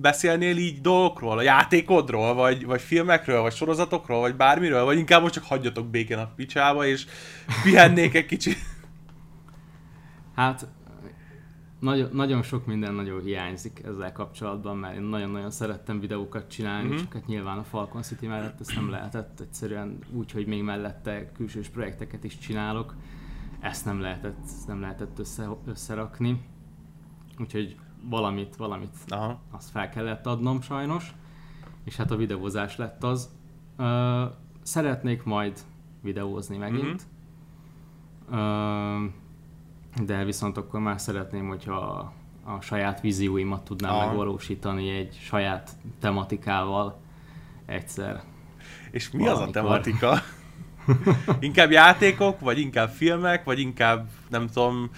[0.00, 5.34] beszélnél így dolgokról, a játékodról, vagy, vagy filmekről, vagy sorozatokról, vagy bármiről, vagy inkább most
[5.34, 7.06] csak hagyjatok békén a picsába, és
[7.62, 8.58] pihennék egy kicsit.
[10.36, 10.68] Hát
[11.80, 16.92] nagyon, nagyon sok minden nagyon hiányzik ezzel kapcsolatban, mert én nagyon-nagyon szerettem videókat csinálni, Mhm.
[16.94, 17.02] mm-hmm.
[17.04, 21.32] csak hát nyilván a Falcon City mellett ezt nem lehetett, egyszerűen úgy, hogy még mellette
[21.32, 22.94] külsős projekteket is csinálok,
[23.60, 26.40] ezt nem lehetett, ezt nem lehetett össze, összerakni,
[27.38, 27.76] úgyhogy
[28.08, 29.40] valamit, valamit Aha.
[29.50, 31.14] azt fel kellett adnom sajnos,
[31.84, 33.30] és hát a videózás lett az.
[33.76, 34.24] Ö,
[34.62, 35.60] szeretnék majd
[36.02, 37.02] videózni megint,
[38.30, 39.04] Ö,
[40.04, 42.12] de viszont akkor már szeretném, hogyha
[42.44, 44.06] a, saját vízióimat tudnám Aha.
[44.06, 45.70] megvalósítani egy saját
[46.00, 47.00] tematikával
[47.66, 48.22] egyszer.
[48.90, 49.62] És mi az a Valamikor.
[49.62, 50.22] tematika?
[51.46, 54.90] inkább játékok, vagy inkább filmek, vagy inkább, nem tudom,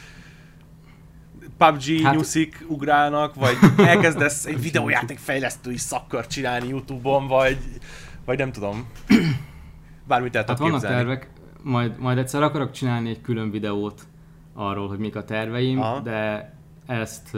[1.56, 7.58] PUBG Hát- nyuszik, ugrálnak, vagy elkezdesz egy videójáték fejlesztői szakkört csinálni Youtube-on, vagy,
[8.24, 8.86] vagy nem tudom.
[10.08, 10.96] Bármit el Hát vannak képzelni.
[10.96, 11.30] tervek,
[11.62, 14.06] majd, majd egyszer akarok csinálni egy külön videót
[14.54, 16.00] arról, hogy mik a terveim, Aha.
[16.00, 16.52] De
[16.86, 17.36] ezt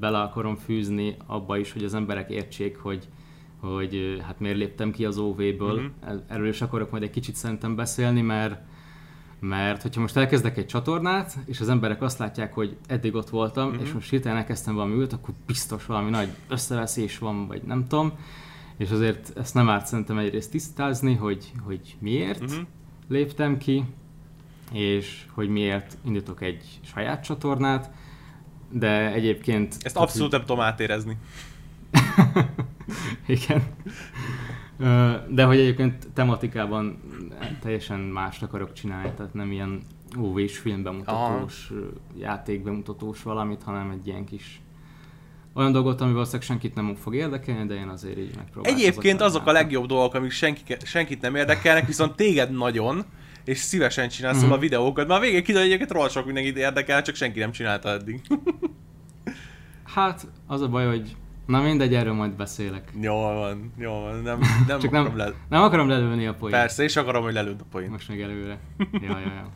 [0.00, 3.08] bele akarom fűzni abba is, hogy az emberek értsék, hogy,
[3.60, 5.74] hogy hát miért léptem ki az OV-ből.
[5.74, 5.84] Mhm.
[6.02, 6.20] Uh-huh.
[6.28, 8.60] Erről is akarok majd egy kicsit szerintem beszélni, mert
[9.40, 13.62] mert hogyha most elkezdek egy csatornát, és az emberek azt látják, hogy eddig ott voltam,
[13.64, 13.72] Mhm.
[13.72, 13.88] uh-huh.
[13.88, 18.12] és most hirtelen elkezdtem valami ült, akkor biztos valami nagy összeveszés van, vagy nem tudom.
[18.76, 22.50] És azért ezt nem árt szerintem egyrészt tisztázni, hogy, hogy miért Mhm.
[22.50, 22.66] uh-huh.
[23.08, 23.84] léptem ki,
[24.72, 27.90] és hogy miért indítok egy saját csatornát,
[28.70, 29.72] de egyébként...
[29.72, 31.16] Ezt tehát, abszolút nem tudom átérezni.
[33.26, 33.62] Igen.
[35.28, 37.00] De hogy egyébként tematikában
[37.60, 39.82] teljesen mást akarok csinálni, tehát nem ilyen
[40.18, 41.86] óvés filmbemutatós, ö,
[42.18, 44.60] játékbemutatós valamit, hanem egy ilyen kis
[45.54, 48.78] olyan dolgot, ami valószínűleg senkit nem fog érdekelni, de én azért így megpróbálom.
[48.78, 53.04] Egyébként azok a legjobb dolgok, amik senki, senkit nem érdekelnek, viszont téged nagyon,
[53.44, 54.50] és szívesen csinálsz mm.
[54.50, 55.06] a videókat.
[55.06, 58.20] Már a végén kiderül, hogy egyébként sok mindenkit érdekel, csak senki nem csinálta eddig.
[59.94, 61.16] Hát, az a baj, hogy
[61.46, 62.92] na mindegy, erről majd beszélek.
[63.00, 65.32] Jól van, jól van, nem, nem Csak akarom nem, le...
[65.48, 66.56] nem akarom lelőni a poént.
[66.56, 67.90] Persze, és akarom, hogy lelőd a point.
[67.90, 68.58] Most még előre.
[68.92, 69.48] Ja, ja, ja.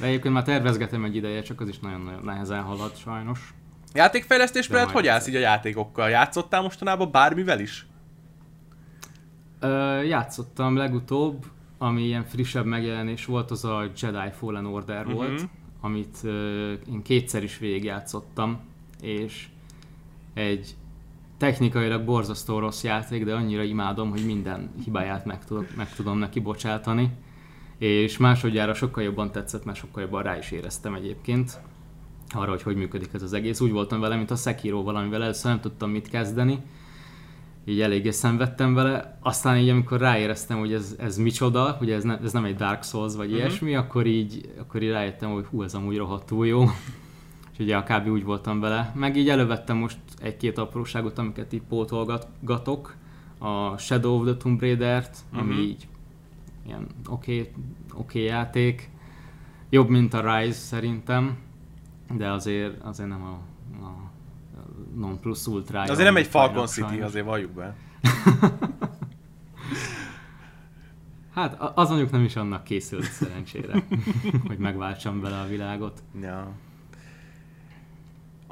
[0.00, 3.54] De egyébként már tervezgetem egy ideje, csak az is nagyon-nagyon nehezen halad sajnos.
[3.92, 6.08] Játékfejlesztés mellett hogy állsz így a játékokkal?
[6.08, 7.86] Játszottál mostanában bármivel is?
[9.60, 11.44] Ö, játszottam legutóbb,
[11.78, 15.14] ami ilyen frissebb megjelenés volt, az a Jedi Fallen Order Mhm.
[15.14, 15.48] volt,
[15.80, 18.60] amit ö, én kétszer is végigjátszottam,
[19.00, 19.48] és
[20.34, 20.74] egy
[21.36, 26.40] technikailag borzasztó rossz játék, de annyira imádom, hogy minden hibáját meg, tudok, meg tudom neki
[26.40, 27.10] bocsátani.
[27.78, 31.60] És másodjára sokkal jobban tetszett, mert sokkal jobban rá is éreztem egyébként
[32.34, 33.60] arra, hogy hogy működik ez az egész.
[33.60, 36.58] Úgy voltam vele, mint a Sekiro valamivel, először nem tudtam mit kezdeni,
[37.68, 42.18] így eléggé szenvedtem vele, aztán így amikor ráéreztem, hogy ez, ez micsoda, hogy ez, ne,
[42.18, 43.36] ez nem egy Dark Souls vagy Mhm.
[43.36, 46.62] ilyesmi, akkor így, akkor így rájöttem, hogy hú, ez amúgy rohadtul jó.
[47.52, 48.08] És ugye kb.
[48.08, 48.92] úgy voltam vele.
[48.94, 52.94] Meg így elővettem most egy-két apróságot, amiket így pótolgatok.
[53.38, 55.60] A Shadow of the Tomb Raider-t, ami Mhm.
[55.60, 55.88] így
[56.66, 57.52] ilyen oké okay,
[57.94, 58.90] okay játék.
[59.70, 61.36] Jobb, mint a Rise szerintem,
[62.16, 63.38] de azért, azért nem a,
[63.86, 64.07] a
[64.98, 65.80] non plus ultra.
[65.80, 67.74] Azért nem egy Falcon City, azért valljuk be.
[71.34, 73.72] Hát az mondjuk nem is annak készült szerencsére,
[74.48, 76.02] hogy megváltsam vele a világot.
[76.20, 76.52] Ja.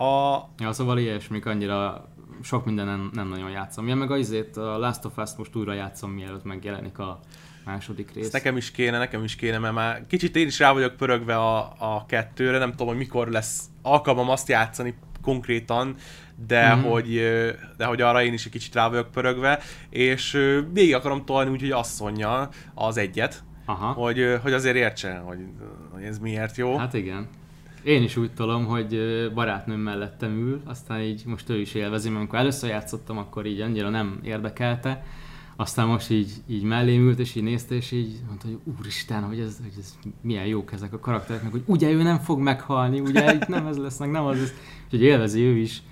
[0.07, 0.49] A...
[0.59, 2.09] Ja, szóval ilyesmik annyira
[2.43, 3.89] sok minden nem, nem nagyon játszom.
[3.89, 7.21] Ja, meg azért a Last of Us most újra játszom, mielőtt megjelenik a
[7.65, 8.25] második rész.
[8.25, 11.37] Ezt nekem is kéne, nekem is kéne, mert már kicsit én is rá vagyok pörögve
[11.37, 15.97] a, a kettőre, nem tudom, hogy mikor lesz alkalmam azt játszani konkrétan,
[16.47, 16.87] de, Mhm.
[16.87, 16.91] mm.
[16.91, 17.21] hogy,
[17.77, 19.59] de hogy arra én is egy kicsit rá vagyok pörögve,
[19.91, 20.33] és
[20.73, 23.87] végig akarom tolni úgyhogy asszonyja az egyet, Aha.
[23.93, 25.39] hogy, hogy azért értse, hogy,
[25.91, 26.77] hogy ez miért jó.
[26.77, 27.29] Hát igen.
[27.83, 28.99] Én is úgy tolom, hogy
[29.35, 33.61] barátnőm mellettem ül, aztán így most ő is élvezi, mert amikor először játszottam, akkor így
[33.61, 35.05] annyira nem érdekelte,
[35.57, 39.41] aztán most így, így mellém ült, és így nézte, és így mondta, hogy úristen, hogy
[39.41, 43.01] ez, hogy ez milyen jók ezek a karakterek, meg hogy ugye ő nem fog meghalni,
[43.01, 44.55] ugye itt nem ez lesz, meg nem az lesz.
[44.85, 45.83] Úgyhogy élvezi ő is,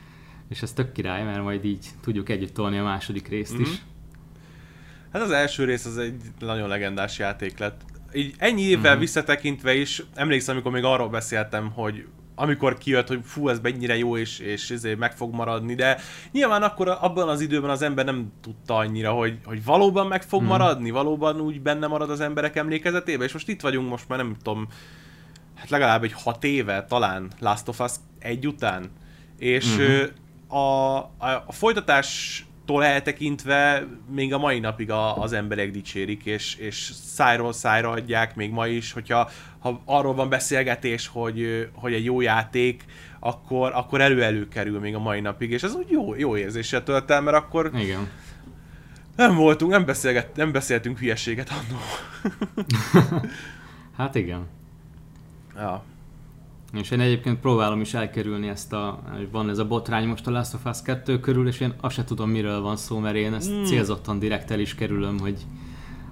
[0.54, 3.62] és ez tök király, mert majd így tudjuk együtt tolni a második részt mm-hmm.
[3.62, 3.82] is.
[5.12, 7.80] Hát az első rész az egy nagyon legendás játék lett.
[8.12, 9.00] Így ennyi évvel mm-hmm.
[9.00, 14.16] visszatekintve is, emlékszem, amikor még arról beszéltem, hogy amikor kijött, hogy fú, ez mennyire jó,
[14.16, 15.98] és, és ezért meg fog maradni, de
[16.32, 20.42] nyilván akkor abban az időben az ember nem tudta annyira, hogy, hogy valóban meg fog
[20.42, 20.46] mm.
[20.46, 24.36] maradni, valóban úgy benne marad az emberek emlékezetében, és most itt vagyunk most már nem
[24.42, 24.68] tudom,
[25.54, 28.90] hát legalább egy hat éve talán Last of Us egy után,
[29.38, 30.04] és mm-hmm.
[30.54, 36.54] A, a, a folytatás tól eltekintve még a mai napig a, az emberek dicsérik, és,
[36.54, 42.04] és szájról szájra adják még ma is, hogyha ha arról van beszélgetés, hogy, hogy egy
[42.04, 42.84] jó játék,
[43.18, 47.10] akkor, akkor elő-elő kerül még a mai napig, és ez úgy jó, jó érzéssel tölt
[47.10, 48.08] el, mert akkor Igen.
[49.16, 51.80] nem voltunk, nem, beszélget, nem beszéltünk hülyeséget annó.
[53.96, 54.46] hát igen.
[55.56, 55.84] Ja.
[56.74, 60.54] És én egyébként próbálom is elkerülni ezt a, van ez a botrány most a Last
[60.54, 63.52] of Us 2 körül, és én azt se tudom miről van szó, mert én ezt
[63.52, 63.62] mm.
[63.62, 65.46] célzottan direkt el is kerülöm, hogy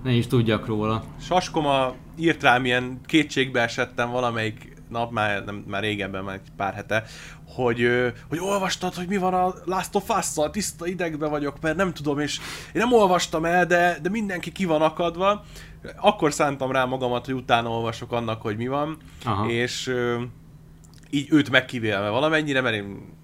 [0.03, 1.05] ne is tudjak róla.
[1.21, 6.75] Saskoma írt rám ilyen kétségbe esettem valamelyik nap, már, nem, már régebben, már egy pár
[6.75, 7.05] hete,
[7.47, 7.89] hogy,
[8.29, 12.19] hogy olvastad, hogy mi van a Last of us tiszta idegbe vagyok, mert nem tudom,
[12.19, 15.45] és én nem olvastam el, de, de mindenki ki van akadva.
[15.97, 19.51] Akkor szántam rá magamat, hogy utána olvasok annak, hogy mi van, Aha.
[19.51, 19.95] és
[21.15, 23.15] így őt megkívélve valamennyire, mert én,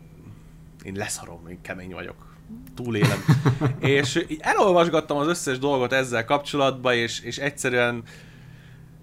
[0.82, 2.36] én leszarom, én kemény vagyok.
[2.74, 3.24] Túlélem.
[3.80, 8.02] és így elolvasgattam az összes dolgot ezzel kapcsolatban, és, és egyszerűen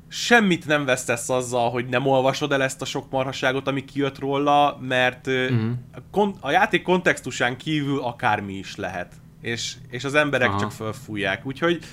[0.07, 4.77] semmit nem vesztesz azzal, hogy nem olvasod el ezt a sok marhaságot, ami kijött róla,
[4.81, 5.71] mert uh-huh.
[6.11, 9.13] a, a játék kontextusán kívül akármi is lehet.
[9.41, 10.59] És, és az emberek Aha.
[10.59, 11.45] csak fölfújják.
[11.45, 11.83] Úgyhogy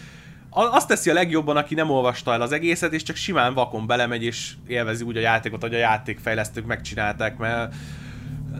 [0.54, 4.22] azt teszi a legjobban, aki nem olvasta el az egészet, és csak simán vakon belemegy,
[4.22, 7.74] és élvezi úgy a játékot, hogy a játékfejlesztők megcsinálták, mert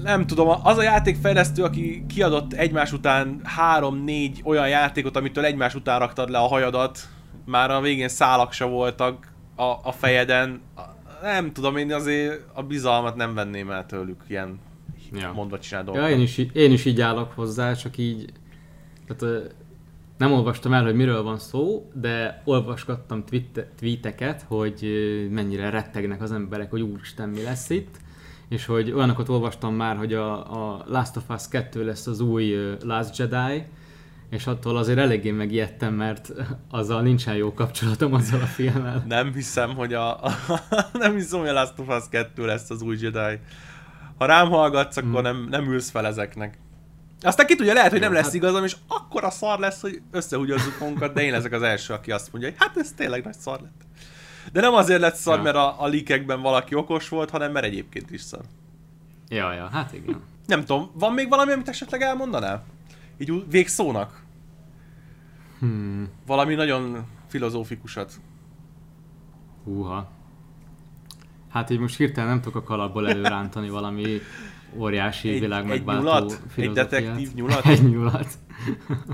[0.03, 5.99] nem tudom, az a játékfejlesztő, aki kiadott egymás után három-négy olyan játékot, amitől egymás után
[5.99, 6.99] raktad le a hajadat,
[7.45, 10.61] már a végén szálak se voltak a, a fejeden,
[11.23, 14.59] nem tudom, én azért a bizalmat nem venném el tőlük ilyen
[15.13, 15.33] ja.
[15.33, 16.11] mondva csinál dolgokat.
[16.11, 18.33] Ja, én is, én is így állok hozzá, csak így
[19.07, 19.55] tehát,
[20.19, 24.87] nem olvastam el, hogy miről van szó, de olvasgattam tweet- tweeteket, hogy
[25.31, 27.97] mennyire rettegnek az emberek, hogy úristen, mi lesz itt,
[28.49, 30.33] és hogy olyanokat olvastam már, hogy a,
[30.73, 33.65] a Last of Us 2 lesz az új Last Jedi,
[34.31, 36.33] és attól azért eléggé megijedtem, mert
[36.71, 39.05] azzal nincsen jó kapcsolatom azzal a filmmel.
[39.09, 40.33] Nem hiszem, hogy a, a
[40.93, 43.39] nem hiszem, hogy a Last of Us 2 lesz az új Jedi.
[44.19, 45.23] Ha rám hallgatsz, akkor hmm.
[45.23, 46.59] nem, nem ülsz fel ezeknek.
[47.23, 48.35] Aztán ki tudja, lehet, hogy nem lesz hát...
[48.35, 52.11] igazam, és akkor a szar lesz, hogy összehugyozzuk magunkat, de én leszek az első, aki
[52.11, 53.83] azt mondja, hogy hát ez tényleg nagy szar lett.
[54.53, 55.43] De nem azért lett szar, ja.
[55.43, 58.41] mert a, a leakekben valaki okos volt, hanem mert egyébként is szar.
[59.29, 60.21] Ja, ja, hát igen.
[60.47, 62.65] Nem tudom, van még valami, amit esetleg elmondanál?
[63.19, 64.23] Így végszónak?
[65.59, 66.09] Hmm.
[66.27, 68.13] Valami nagyon filozófikusat.
[69.65, 70.11] Húha.
[71.49, 74.07] Hát így most hirtelen nem tudok a kalapból előrántani valami
[74.77, 76.43] óriási egy, világ egy nyulat?
[76.57, 77.67] Egy detektív nyulat?
[77.67, 78.29] egy nyulat.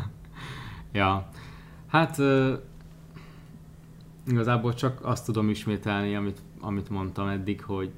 [0.92, 1.28] ja.
[1.86, 2.52] Hát uh,
[4.26, 7.90] igazából csak azt tudom ismételni, amit, amit mondtam eddig, hogy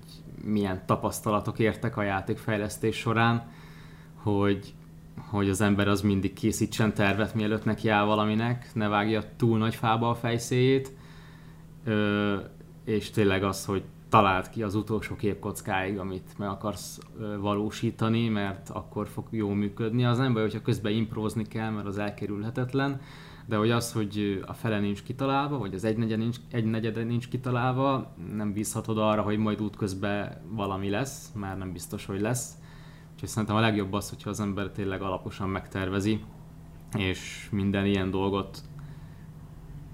[0.44, 3.42] milyen tapasztalatok értek a játékfejlesztés során,
[4.14, 4.74] hogy,
[5.16, 9.74] hogy az ember az mindig készítsen tervet, mielőtt neki áll valaminek, ne vágja túl nagy
[9.74, 10.92] fába a fejszéjét,
[11.84, 12.36] ö,
[12.84, 16.98] és tényleg az, hogy talált ki az utolsó képkockáig, amit meg akarsz
[17.40, 20.04] valósítani, mert akkor fog jó működni.
[20.04, 23.00] Az nem baj, hogyha közben improzni kell, mert az elkerülhetetlen,
[23.46, 28.14] de hogy az, hogy a fele nincs kitalálva, vagy az egynegyed nincs, egynegyede nincs kitalálva,
[28.34, 32.54] nem bízhatod arra, hogy majd útközben valami lesz, már nem biztos, hogy lesz.
[33.12, 36.24] Úgyhogy szerintem a legjobb az, hogyha az ember tényleg alaposan megtervezi,
[36.96, 38.58] és minden ilyen dolgot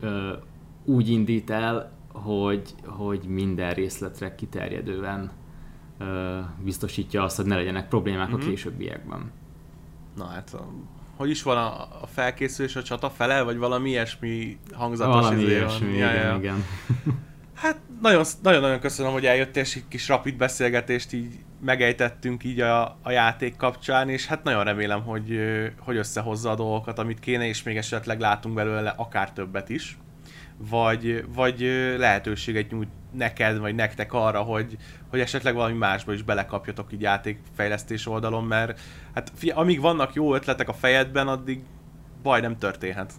[0.01, 0.33] ö,
[0.85, 5.31] úgy indít el, hogy, hogy minden részletre kiterjedően
[5.99, 8.35] ö, biztosítja azt, hogy ne legyenek problémák mm-hmm.
[8.35, 8.49] a mhm.
[8.49, 9.31] későbbiekben.
[10.17, 10.57] Na hát,
[11.17, 15.51] hogy is van a, a felkészülés a csata fele, vagy valami ilyesmi hangzatos Valami izé
[15.51, 16.37] ilyesmi, igen, ja.
[16.37, 16.65] igen.
[17.55, 17.81] Hát
[18.43, 23.57] nagyon-nagyon köszönöm, hogy eljöttél, és egy kis rapid beszélgetést így megejtettünk így a, a játék
[23.57, 25.41] kapcsán, és hát nagyon remélem, hogy,
[25.79, 29.99] hogy összehozza a dolgokat, amit kéne, és még esetleg látunk belőle akár többet is
[30.59, 31.61] vagy, vagy
[31.99, 34.77] lehetőséget nyújt neked, vagy nektek arra, hogy,
[35.11, 38.81] hogy esetleg valami másba is belekapjatok így játékfejlesztés oldalon, mert
[39.15, 41.61] hát fia, amíg vannak jó ötletek a fejedben, addig
[42.23, 43.13] baj nem történhet.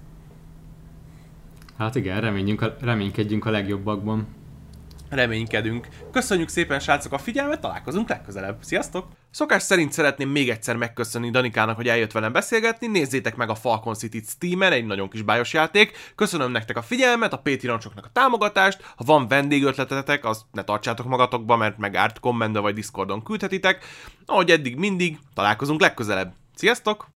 [1.77, 4.27] Hát igen, reményünk reménykedjünk a legjobbakban.
[5.09, 5.87] Reménykedünk.
[6.11, 8.57] Köszönjük szépen, srácok, a figyelmet, találkozunk legközelebb.
[8.61, 9.07] Sziasztok!
[9.31, 12.87] Szokás szerint szeretném még egyszer megköszönni Danikának, hogy eljött velem beszélgetni.
[12.87, 15.97] Nézzétek meg a Falcon City Steamer, egy nagyon kis bájos játék.
[16.15, 18.81] Köszönöm nektek a figyelmet, a Patreoncsoknak a támogatást.
[18.95, 23.85] Ha van vendégötletetek, azt ne tartsátok magatokba, mert meg árt kommentbe vagy Discordon küldhetitek.
[24.25, 26.33] Ahogy eddig mindig, találkozunk legközelebb.
[26.55, 27.05] Sziasztok!